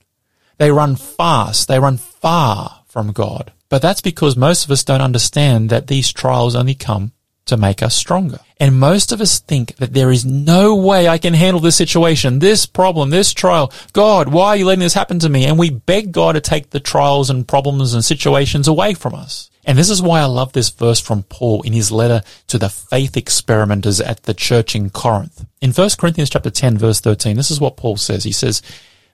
[0.59, 1.69] They run fast.
[1.69, 3.53] They run far from God.
[3.69, 7.13] But that's because most of us don't understand that these trials only come
[7.47, 8.41] to make us stronger.
[8.61, 12.39] And most of us think that there is no way I can handle this situation,
[12.39, 13.73] this problem, this trial.
[13.93, 15.45] God, why are you letting this happen to me?
[15.45, 19.51] And we beg God to take the trials and problems and situations away from us.
[19.65, 22.69] And this is why I love this verse from Paul in his letter to the
[22.69, 25.45] faith experimenters at the church in Corinth.
[25.61, 28.25] In 1 Corinthians chapter 10 verse 13, this is what Paul says.
[28.25, 28.63] He says,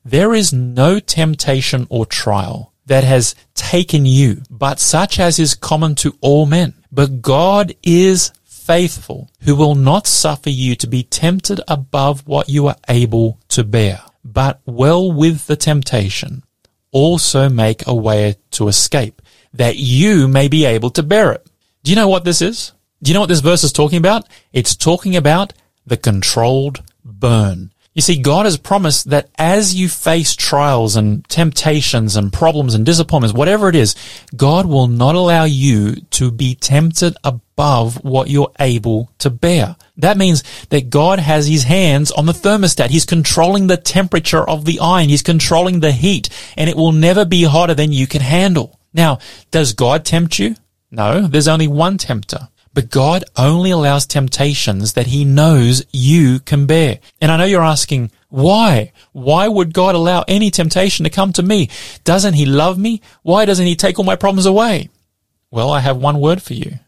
[0.04, 5.94] there is no temptation or trial that has taken you, but such as is common
[5.96, 6.74] to all men.
[6.90, 8.32] But God is
[8.70, 13.64] faithful, who will not suffer you to be tempted above what you are able to
[13.64, 16.44] bear, but well with the temptation
[16.92, 19.20] also make a way to escape,
[19.52, 21.44] that you may be able to bear it.
[21.82, 22.70] Do you know what this is?
[23.02, 24.28] Do you know what this verse is talking about?
[24.52, 25.52] It's talking about
[25.84, 27.72] the controlled burn.
[27.92, 32.86] You see, God has promised that as you face trials and temptations and problems and
[32.86, 33.96] disappointments, whatever it is,
[34.36, 39.74] God will not allow you to be tempted above what you're able to bear.
[39.96, 42.90] That means that God has his hands on the thermostat.
[42.90, 45.08] He's controlling the temperature of the iron.
[45.08, 48.78] He's controlling the heat and it will never be hotter than you can handle.
[48.94, 49.18] Now,
[49.50, 50.54] does God tempt you?
[50.92, 52.48] No, there's only one tempter.
[52.72, 57.00] But God only allows temptations that he knows you can bear.
[57.20, 58.92] And I know you're asking, why?
[59.12, 61.68] Why would God allow any temptation to come to me?
[62.04, 63.02] Doesn't he love me?
[63.22, 64.88] Why doesn't he take all my problems away?
[65.50, 66.78] Well, I have one word for you,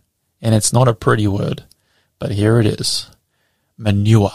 [0.41, 1.64] and it's not a pretty word,
[2.20, 3.11] but here it is.
[3.76, 4.30] Manure.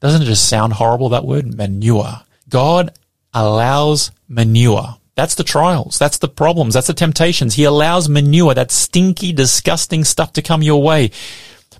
[0.00, 1.54] Doesn't it just sound horrible, that word?
[1.54, 2.22] Manure.
[2.48, 2.94] God
[3.34, 5.98] allows manure that's the trials.
[5.98, 6.74] That's the problems.
[6.74, 7.54] That's the temptations.
[7.54, 11.10] He allows manure, that stinky, disgusting stuff to come your way,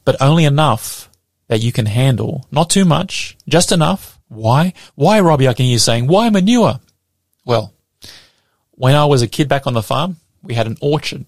[0.05, 1.09] but only enough
[1.47, 2.49] that you can handle.
[2.51, 4.75] Not too much, just enough Why?
[4.95, 5.49] Why, Robbie?
[5.49, 6.81] I can hear you saying, why manure?
[7.45, 7.73] Well,
[8.73, 11.25] when I was a kid back on the farm, we had an orchard.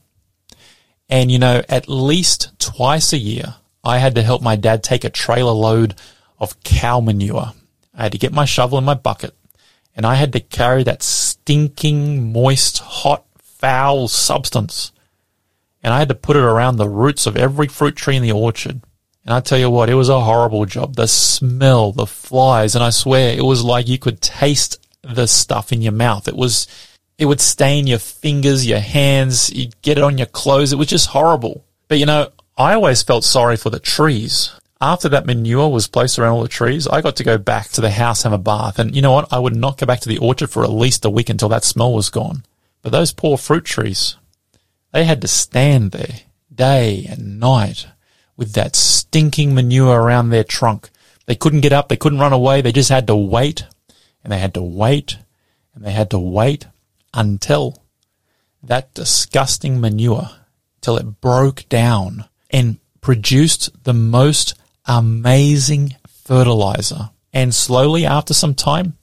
[1.09, 5.05] And you know, at least twice a year, I had to help my dad take
[5.05, 5.95] a trailer load
[6.39, 7.53] of cow manure.
[7.95, 9.35] I had to get my shovel and my bucket
[10.01, 14.93] and I had to carry that stinking, moist, hot, foul substance.
[15.83, 18.33] And I had to put it around the roots of every fruit tree in the
[18.33, 18.81] orchard.
[19.27, 20.97] And I tell you what, it was a horrible job.
[20.97, 25.71] The smell, the flies, and I swear it was like you could taste the stuff
[25.71, 26.29] in your mouth.
[26.29, 26.67] It was,
[27.19, 30.73] it would stain your fingers, your hands, you'd get it on your clothes.
[30.73, 31.63] It was just horrible.
[31.89, 34.51] But you know, I always felt sorry for the trees.
[34.81, 37.83] After that manure was placed around all the trees, I got to go back to
[37.83, 38.79] the house, have a bath.
[38.79, 39.31] And you know what?
[39.31, 41.65] I would not go back to the orchard for at least a week until that
[41.65, 42.45] smell was gone.
[42.81, 44.17] But those poor fruit trees,
[44.93, 46.21] they had to stand there
[46.55, 47.89] day and night
[48.37, 50.89] with that stinking manure around their trunk.
[51.27, 51.89] They couldn't get up.
[51.89, 52.63] They couldn't run away.
[52.63, 53.67] They just had to wait
[54.25, 55.19] and they had to wait
[55.75, 56.67] and they had to wait
[57.13, 57.85] until
[58.63, 60.31] that disgusting manure,
[60.81, 64.55] till it broke down and produced the most
[64.87, 67.11] amazing fertilizer.
[67.33, 68.97] And slowly after some time,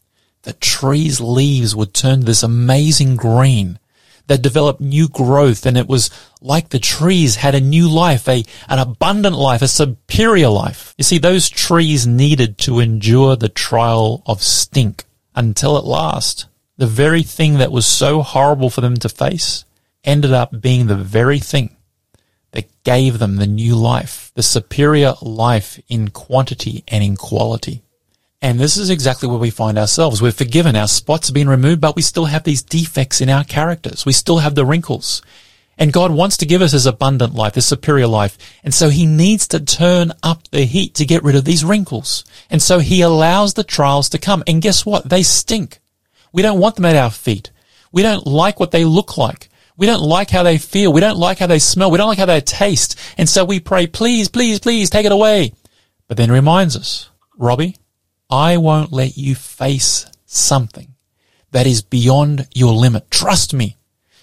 [0.44, 3.80] the tree's leaves would turn this amazing green
[4.28, 6.10] that developed new growth and it was
[6.42, 10.94] like the trees had a new life, a, an abundant life, a superior life.
[10.98, 15.06] You see, those trees needed to endure the trial of stink
[15.36, 16.48] until at last,
[16.78, 19.66] the very thing that was so horrible for them to face
[20.04, 21.77] ended up being the very thing
[22.58, 27.84] that gave them the new life, the superior life in quantity and in quality.
[28.42, 30.24] And this is exactly where we find ourselves.
[30.24, 30.76] We're forgiven.
[30.76, 34.08] Our spots have been removed, but we still have these defects in our characters.
[34.08, 35.22] We still have the wrinkles.
[35.78, 38.40] And God wants to give us his abundant life, his superior life.
[38.64, 42.26] And so he needs to turn up the heat to get rid of these wrinkles.
[42.50, 44.44] And so he allows the trials to come.
[44.48, 45.08] And guess what?
[45.08, 45.78] They stink.
[46.34, 47.52] We don't want them at our feet.
[47.92, 49.48] We don't like what they look like.
[49.78, 50.92] We don't like how they feel.
[50.92, 51.92] We don't like how they smell.
[51.92, 53.00] We don't like how they taste.
[53.18, 55.54] And so we pray, please, please, please take it away.
[56.08, 57.78] But then reminds us, Robbie,
[58.30, 60.96] I won't let you face something
[61.52, 63.12] that is beyond your limit.
[63.12, 63.78] Trust me.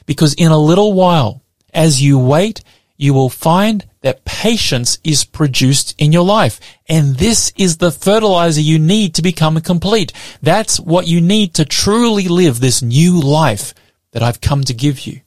[0.06, 1.42] Because in a little while,
[1.72, 2.62] as you wait,
[2.96, 6.60] you will find that patience is produced in your life.
[6.88, 10.12] And this is the fertilizer you need to become complete.
[10.42, 13.72] That's what you need to truly live this new life
[14.12, 15.20] that I've come to give you.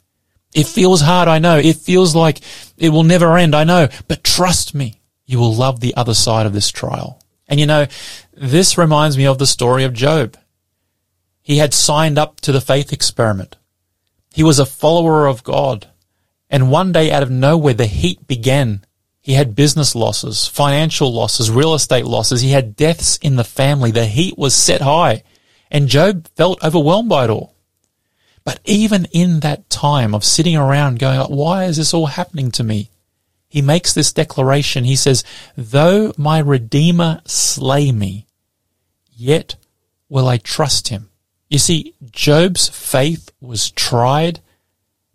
[0.57, 1.57] It feels hard, I know.
[1.57, 2.39] It feels like
[2.79, 3.89] it will never end, I know.
[4.07, 7.21] But trust me, you will love the other side of this trial.
[7.47, 7.85] And you know,
[8.33, 10.35] this reminds me of the story of Job.
[11.43, 13.55] He had signed up to the faith experiment.
[14.33, 15.89] He was a follower of God.
[16.49, 18.83] And one day out of nowhere, the heat began.
[19.21, 22.41] He had business losses, financial losses, real estate losses.
[22.41, 23.91] He had deaths in the family.
[23.91, 25.21] The heat was set high.
[25.69, 27.56] And Job felt overwhelmed by it all.
[28.47, 32.63] But even in that time of sitting around going, why is this all happening to
[32.63, 32.89] me?
[33.49, 34.85] He makes this declaration.
[34.85, 35.25] He says,
[35.57, 38.25] though my Redeemer slay me,
[39.11, 39.57] yet
[40.07, 41.09] will I trust him.
[41.49, 44.39] You see, Job's faith was tried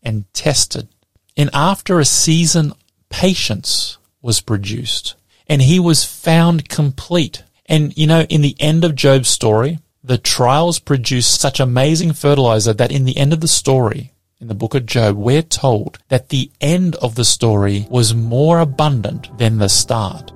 [0.03, 0.89] and tested.
[1.35, 2.75] And after a season,
[3.09, 5.15] patience was produced
[5.47, 7.45] and he was found complete.
[7.65, 12.73] And you know, in the end of Job's story, the trials produced such amazing fertilizer
[12.73, 16.29] that in the end of the story, in the book of Job, we're told that
[16.29, 20.33] the end of the story was more abundant than the start.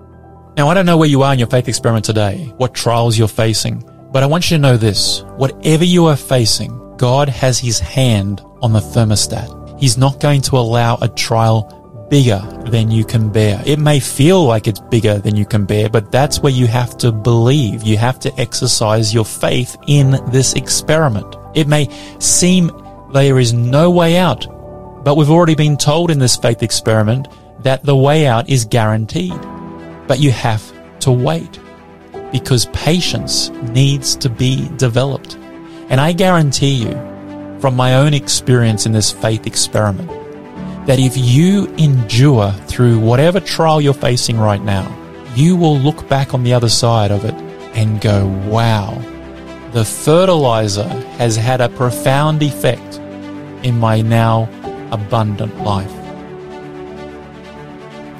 [0.57, 3.27] Now, I don't know where you are in your faith experiment today, what trials you're
[3.27, 5.23] facing, but I want you to know this.
[5.37, 9.81] Whatever you are facing, God has his hand on the thermostat.
[9.81, 13.63] He's not going to allow a trial bigger than you can bear.
[13.67, 16.97] It may feel like it's bigger than you can bear, but that's where you have
[16.99, 17.83] to believe.
[17.83, 21.37] You have to exercise your faith in this experiment.
[21.55, 21.89] It may
[22.19, 22.71] seem
[23.13, 24.47] there is no way out,
[25.05, 27.29] but we've already been told in this faith experiment
[27.61, 29.39] that the way out is guaranteed.
[30.07, 31.59] But you have to wait
[32.33, 35.37] because patience needs to be developed.
[35.89, 36.93] And I guarantee you
[37.61, 40.11] from my own experience in this faith experiment,
[40.87, 44.87] that if you endure through whatever trial you're facing right now,
[45.35, 47.35] you will look back on the other side of it
[47.77, 48.95] and go, wow,
[49.73, 52.99] the fertilizer has had a profound effect
[53.65, 54.49] in my now
[54.93, 55.91] abundant life.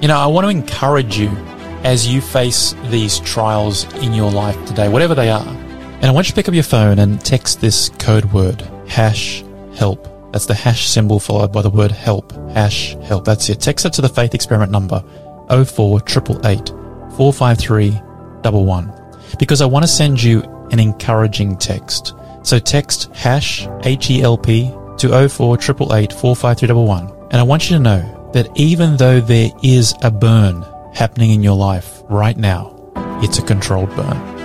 [0.03, 1.29] You know, I want to encourage you
[1.85, 5.47] as you face these trials in your life today, whatever they are.
[5.47, 9.45] And I want you to pick up your phone and text this code word, hash
[9.77, 12.31] help that's the hash symbol followed by the word help.
[12.57, 13.27] Hash help.
[13.27, 13.61] That's it.
[13.61, 15.05] Text it to the faith experiment number
[15.51, 16.69] 0488
[17.15, 18.01] 453
[18.45, 18.93] 11
[19.39, 20.41] because I want to send you
[20.71, 22.15] an encouraging text.
[22.45, 27.29] So text hash H-E-L-P to 04 45311.
[27.31, 31.43] And I want you to know that even though there is a burn happening in
[31.43, 32.73] your life right now,
[33.23, 34.36] it's a controlled burn.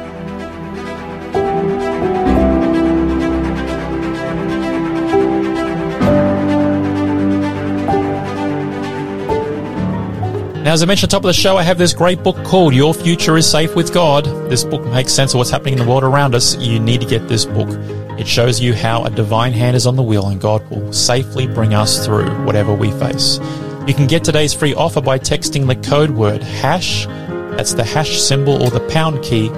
[10.71, 12.41] Now, as I mentioned at the top of the show, I have this great book
[12.45, 14.23] called Your Future is Safe with God.
[14.49, 16.55] This book makes sense of what's happening in the world around us.
[16.55, 17.67] You need to get this book.
[18.17, 21.45] It shows you how a divine hand is on the wheel and God will safely
[21.45, 23.37] bring us through whatever we face.
[23.85, 27.05] You can get today's free offer by texting the code word hash,
[27.57, 29.49] that's the hash symbol or the pound key,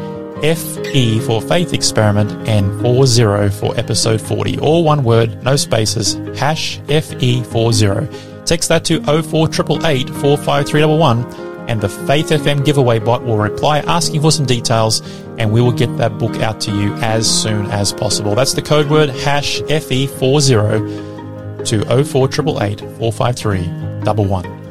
[0.41, 4.57] FE for Faith Experiment and 40 for episode 40.
[4.57, 8.32] All one word, no spaces, hash FE40.
[8.45, 14.31] Text that to 04888 45311 and the Faith FM giveaway bot will reply asking for
[14.31, 15.01] some details
[15.37, 18.35] and we will get that book out to you as soon as possible.
[18.35, 24.62] That's the code word hash FE40 to 04888 45311.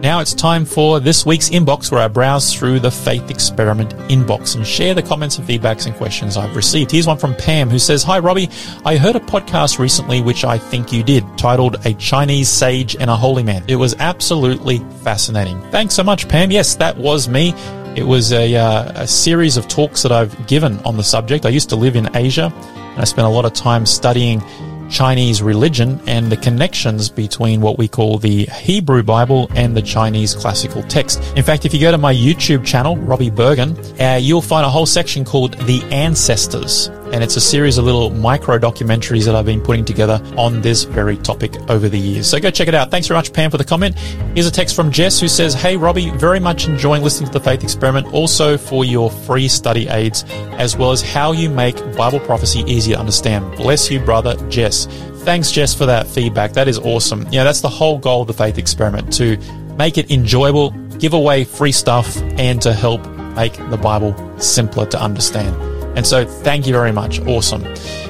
[0.00, 4.54] Now it's time for this week's inbox where I browse through the Faith Experiment inbox
[4.54, 6.92] and share the comments and feedbacks and questions I've received.
[6.92, 8.48] Here's one from Pam who says, Hi Robbie,
[8.84, 13.10] I heard a podcast recently which I think you did titled A Chinese Sage and
[13.10, 13.64] a Holy Man.
[13.66, 15.60] It was absolutely fascinating.
[15.72, 16.52] Thanks so much, Pam.
[16.52, 17.52] Yes, that was me.
[17.96, 21.44] It was a, uh, a series of talks that I've given on the subject.
[21.44, 24.42] I used to live in Asia and I spent a lot of time studying
[24.90, 30.34] Chinese religion and the connections between what we call the Hebrew Bible and the Chinese
[30.34, 31.22] classical text.
[31.36, 34.70] In fact, if you go to my YouTube channel, Robbie Berghan, uh, you'll find a
[34.70, 39.46] whole section called The Ancestors and it's a series of little micro documentaries that I've
[39.46, 42.28] been putting together on this very topic over the years.
[42.28, 42.90] So go check it out.
[42.90, 43.98] Thanks very much, Pam, for the comment.
[44.34, 47.44] Here's a text from Jess who says, Hey, Robbie, very much enjoying listening to the
[47.44, 50.24] Faith Experiment, also for your free study aids,
[50.58, 53.56] as well as how you make Bible prophecy easy to understand.
[53.56, 54.86] Bless you, brother Jess.
[55.24, 56.52] Thanks, Jess, for that feedback.
[56.52, 57.26] That is awesome.
[57.30, 59.36] Yeah, that's the whole goal of the Faith Experiment to
[59.76, 63.06] make it enjoyable, give away free stuff, and to help
[63.36, 65.67] make the Bible simpler to understand.
[65.98, 67.18] And so thank you very much.
[67.22, 67.62] Awesome.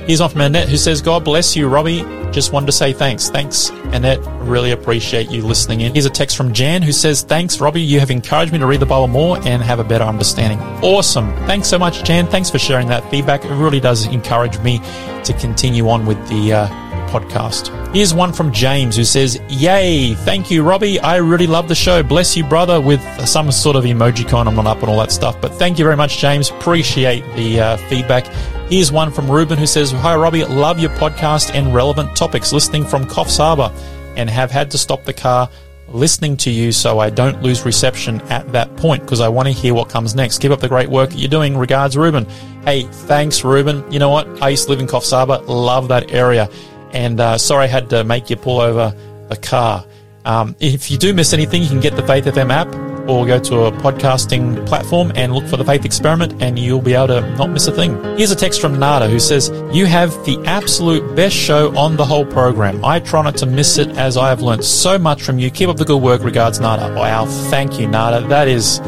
[0.05, 2.03] Here's one from Annette who says, God bless you, Robbie.
[2.33, 3.31] Just wanted to say thanks.
[3.31, 4.19] Thanks, Annette.
[4.43, 5.95] Really appreciate you listening in.
[5.95, 7.81] Here's a text from Jan who says, Thanks, Robbie.
[7.81, 10.59] You have encouraged me to read the Bible more and have a better understanding.
[10.85, 11.33] Awesome.
[11.47, 12.27] Thanks so much, Jan.
[12.27, 13.47] Thanks for sharing that feedback.
[13.47, 14.81] It really does encourage me
[15.25, 17.95] to continue on with the uh, podcast.
[17.95, 21.01] Here's one from James who says, Yay, thank you, Robbie.
[21.01, 22.03] I really love the show.
[22.03, 24.47] Bless you, brother, with some sort of emoji con.
[24.47, 26.51] I'm not up on all that stuff, but thank you very much, James.
[26.51, 28.27] Appreciate the uh, feedback.
[28.69, 30.45] Here's one from Ruben who says, Hi, Robbie.
[30.45, 32.53] Love your podcast and relevant topics.
[32.53, 33.73] Listening from Coffs Harbour
[34.17, 35.49] and have had to stop the car
[35.91, 39.53] listening to you so I don't lose reception at that point because I want to
[39.53, 40.39] hear what comes next.
[40.39, 41.57] Keep up the great work you're doing.
[41.57, 42.27] Regards, Ruben.
[42.65, 43.91] Hey, thanks, Ruben.
[43.91, 44.43] You know what?
[44.43, 45.39] I used to live in Coffs Harbour.
[45.47, 46.51] Love that area.
[46.93, 48.95] And uh, sorry I had to make you pull over
[49.31, 49.85] a car.
[50.25, 52.69] Um, if you do miss anything, you can get the Faith FM app
[53.09, 56.93] or go to a podcasting platform and look for the Faith Experiment and you'll be
[56.93, 57.95] able to not miss a thing.
[58.19, 62.05] Here's a text from Nada who says, You have the absolute best show on the
[62.05, 62.85] whole program.
[62.85, 65.51] I try not to miss it as I have learned so much from you.
[65.51, 66.23] Keep up the good work.
[66.23, 66.95] Regards, Nada.
[66.95, 67.25] Wow.
[67.25, 68.27] Thank you, Nada.
[68.29, 68.81] That is,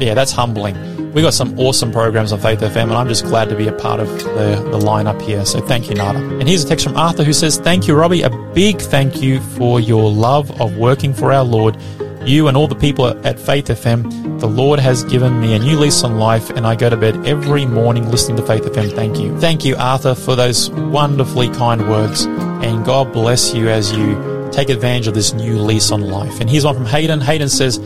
[0.00, 0.87] yeah, that's humbling.
[1.14, 3.72] We've got some awesome programs on Faith FM, and I'm just glad to be a
[3.72, 5.44] part of the, the lineup here.
[5.46, 6.18] So thank you, Nada.
[6.18, 8.22] And here's a text from Arthur who says, Thank you, Robbie.
[8.22, 11.76] A big thank you for your love of working for our Lord.
[12.24, 15.78] You and all the people at Faith FM, the Lord has given me a new
[15.78, 18.94] lease on life, and I go to bed every morning listening to Faith FM.
[18.94, 19.38] Thank you.
[19.40, 24.68] Thank you, Arthur, for those wonderfully kind words, and God bless you as you take
[24.68, 26.40] advantage of this new lease on life.
[26.40, 27.20] And here's one from Hayden.
[27.20, 27.78] Hayden says,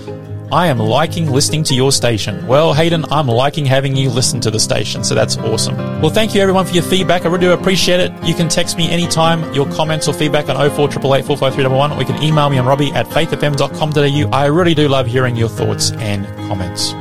[0.52, 2.46] I am liking listening to your station.
[2.46, 5.76] Well, Hayden, I'm liking having you listen to the station, so that's awesome.
[6.02, 7.22] Well, thank you everyone for your feedback.
[7.24, 8.12] I really do appreciate it.
[8.22, 12.50] You can text me anytime your comments or feedback on 0488 or you can email
[12.50, 14.30] me on robbie at faithfm.com.au.
[14.30, 16.92] I really do love hearing your thoughts and comments.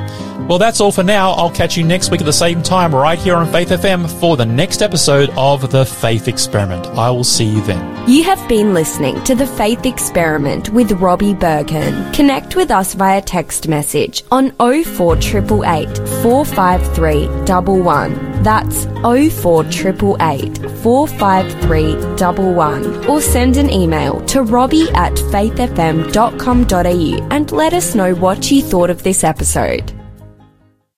[0.51, 1.31] Well, that's all for now.
[1.31, 4.35] I'll catch you next week at the same time right here on Faith FM for
[4.35, 6.87] the next episode of The Faith Experiment.
[6.87, 8.05] I will see you then.
[8.05, 12.13] You have been listening to The Faith Experiment with Robbie Berghan.
[12.13, 18.43] Connect with us via text message on 04888 453 11.
[18.43, 23.05] That's 04888 453 11.
[23.05, 28.89] Or send an email to robbie at faithfm.com.au and let us know what you thought
[28.89, 30.00] of this episode.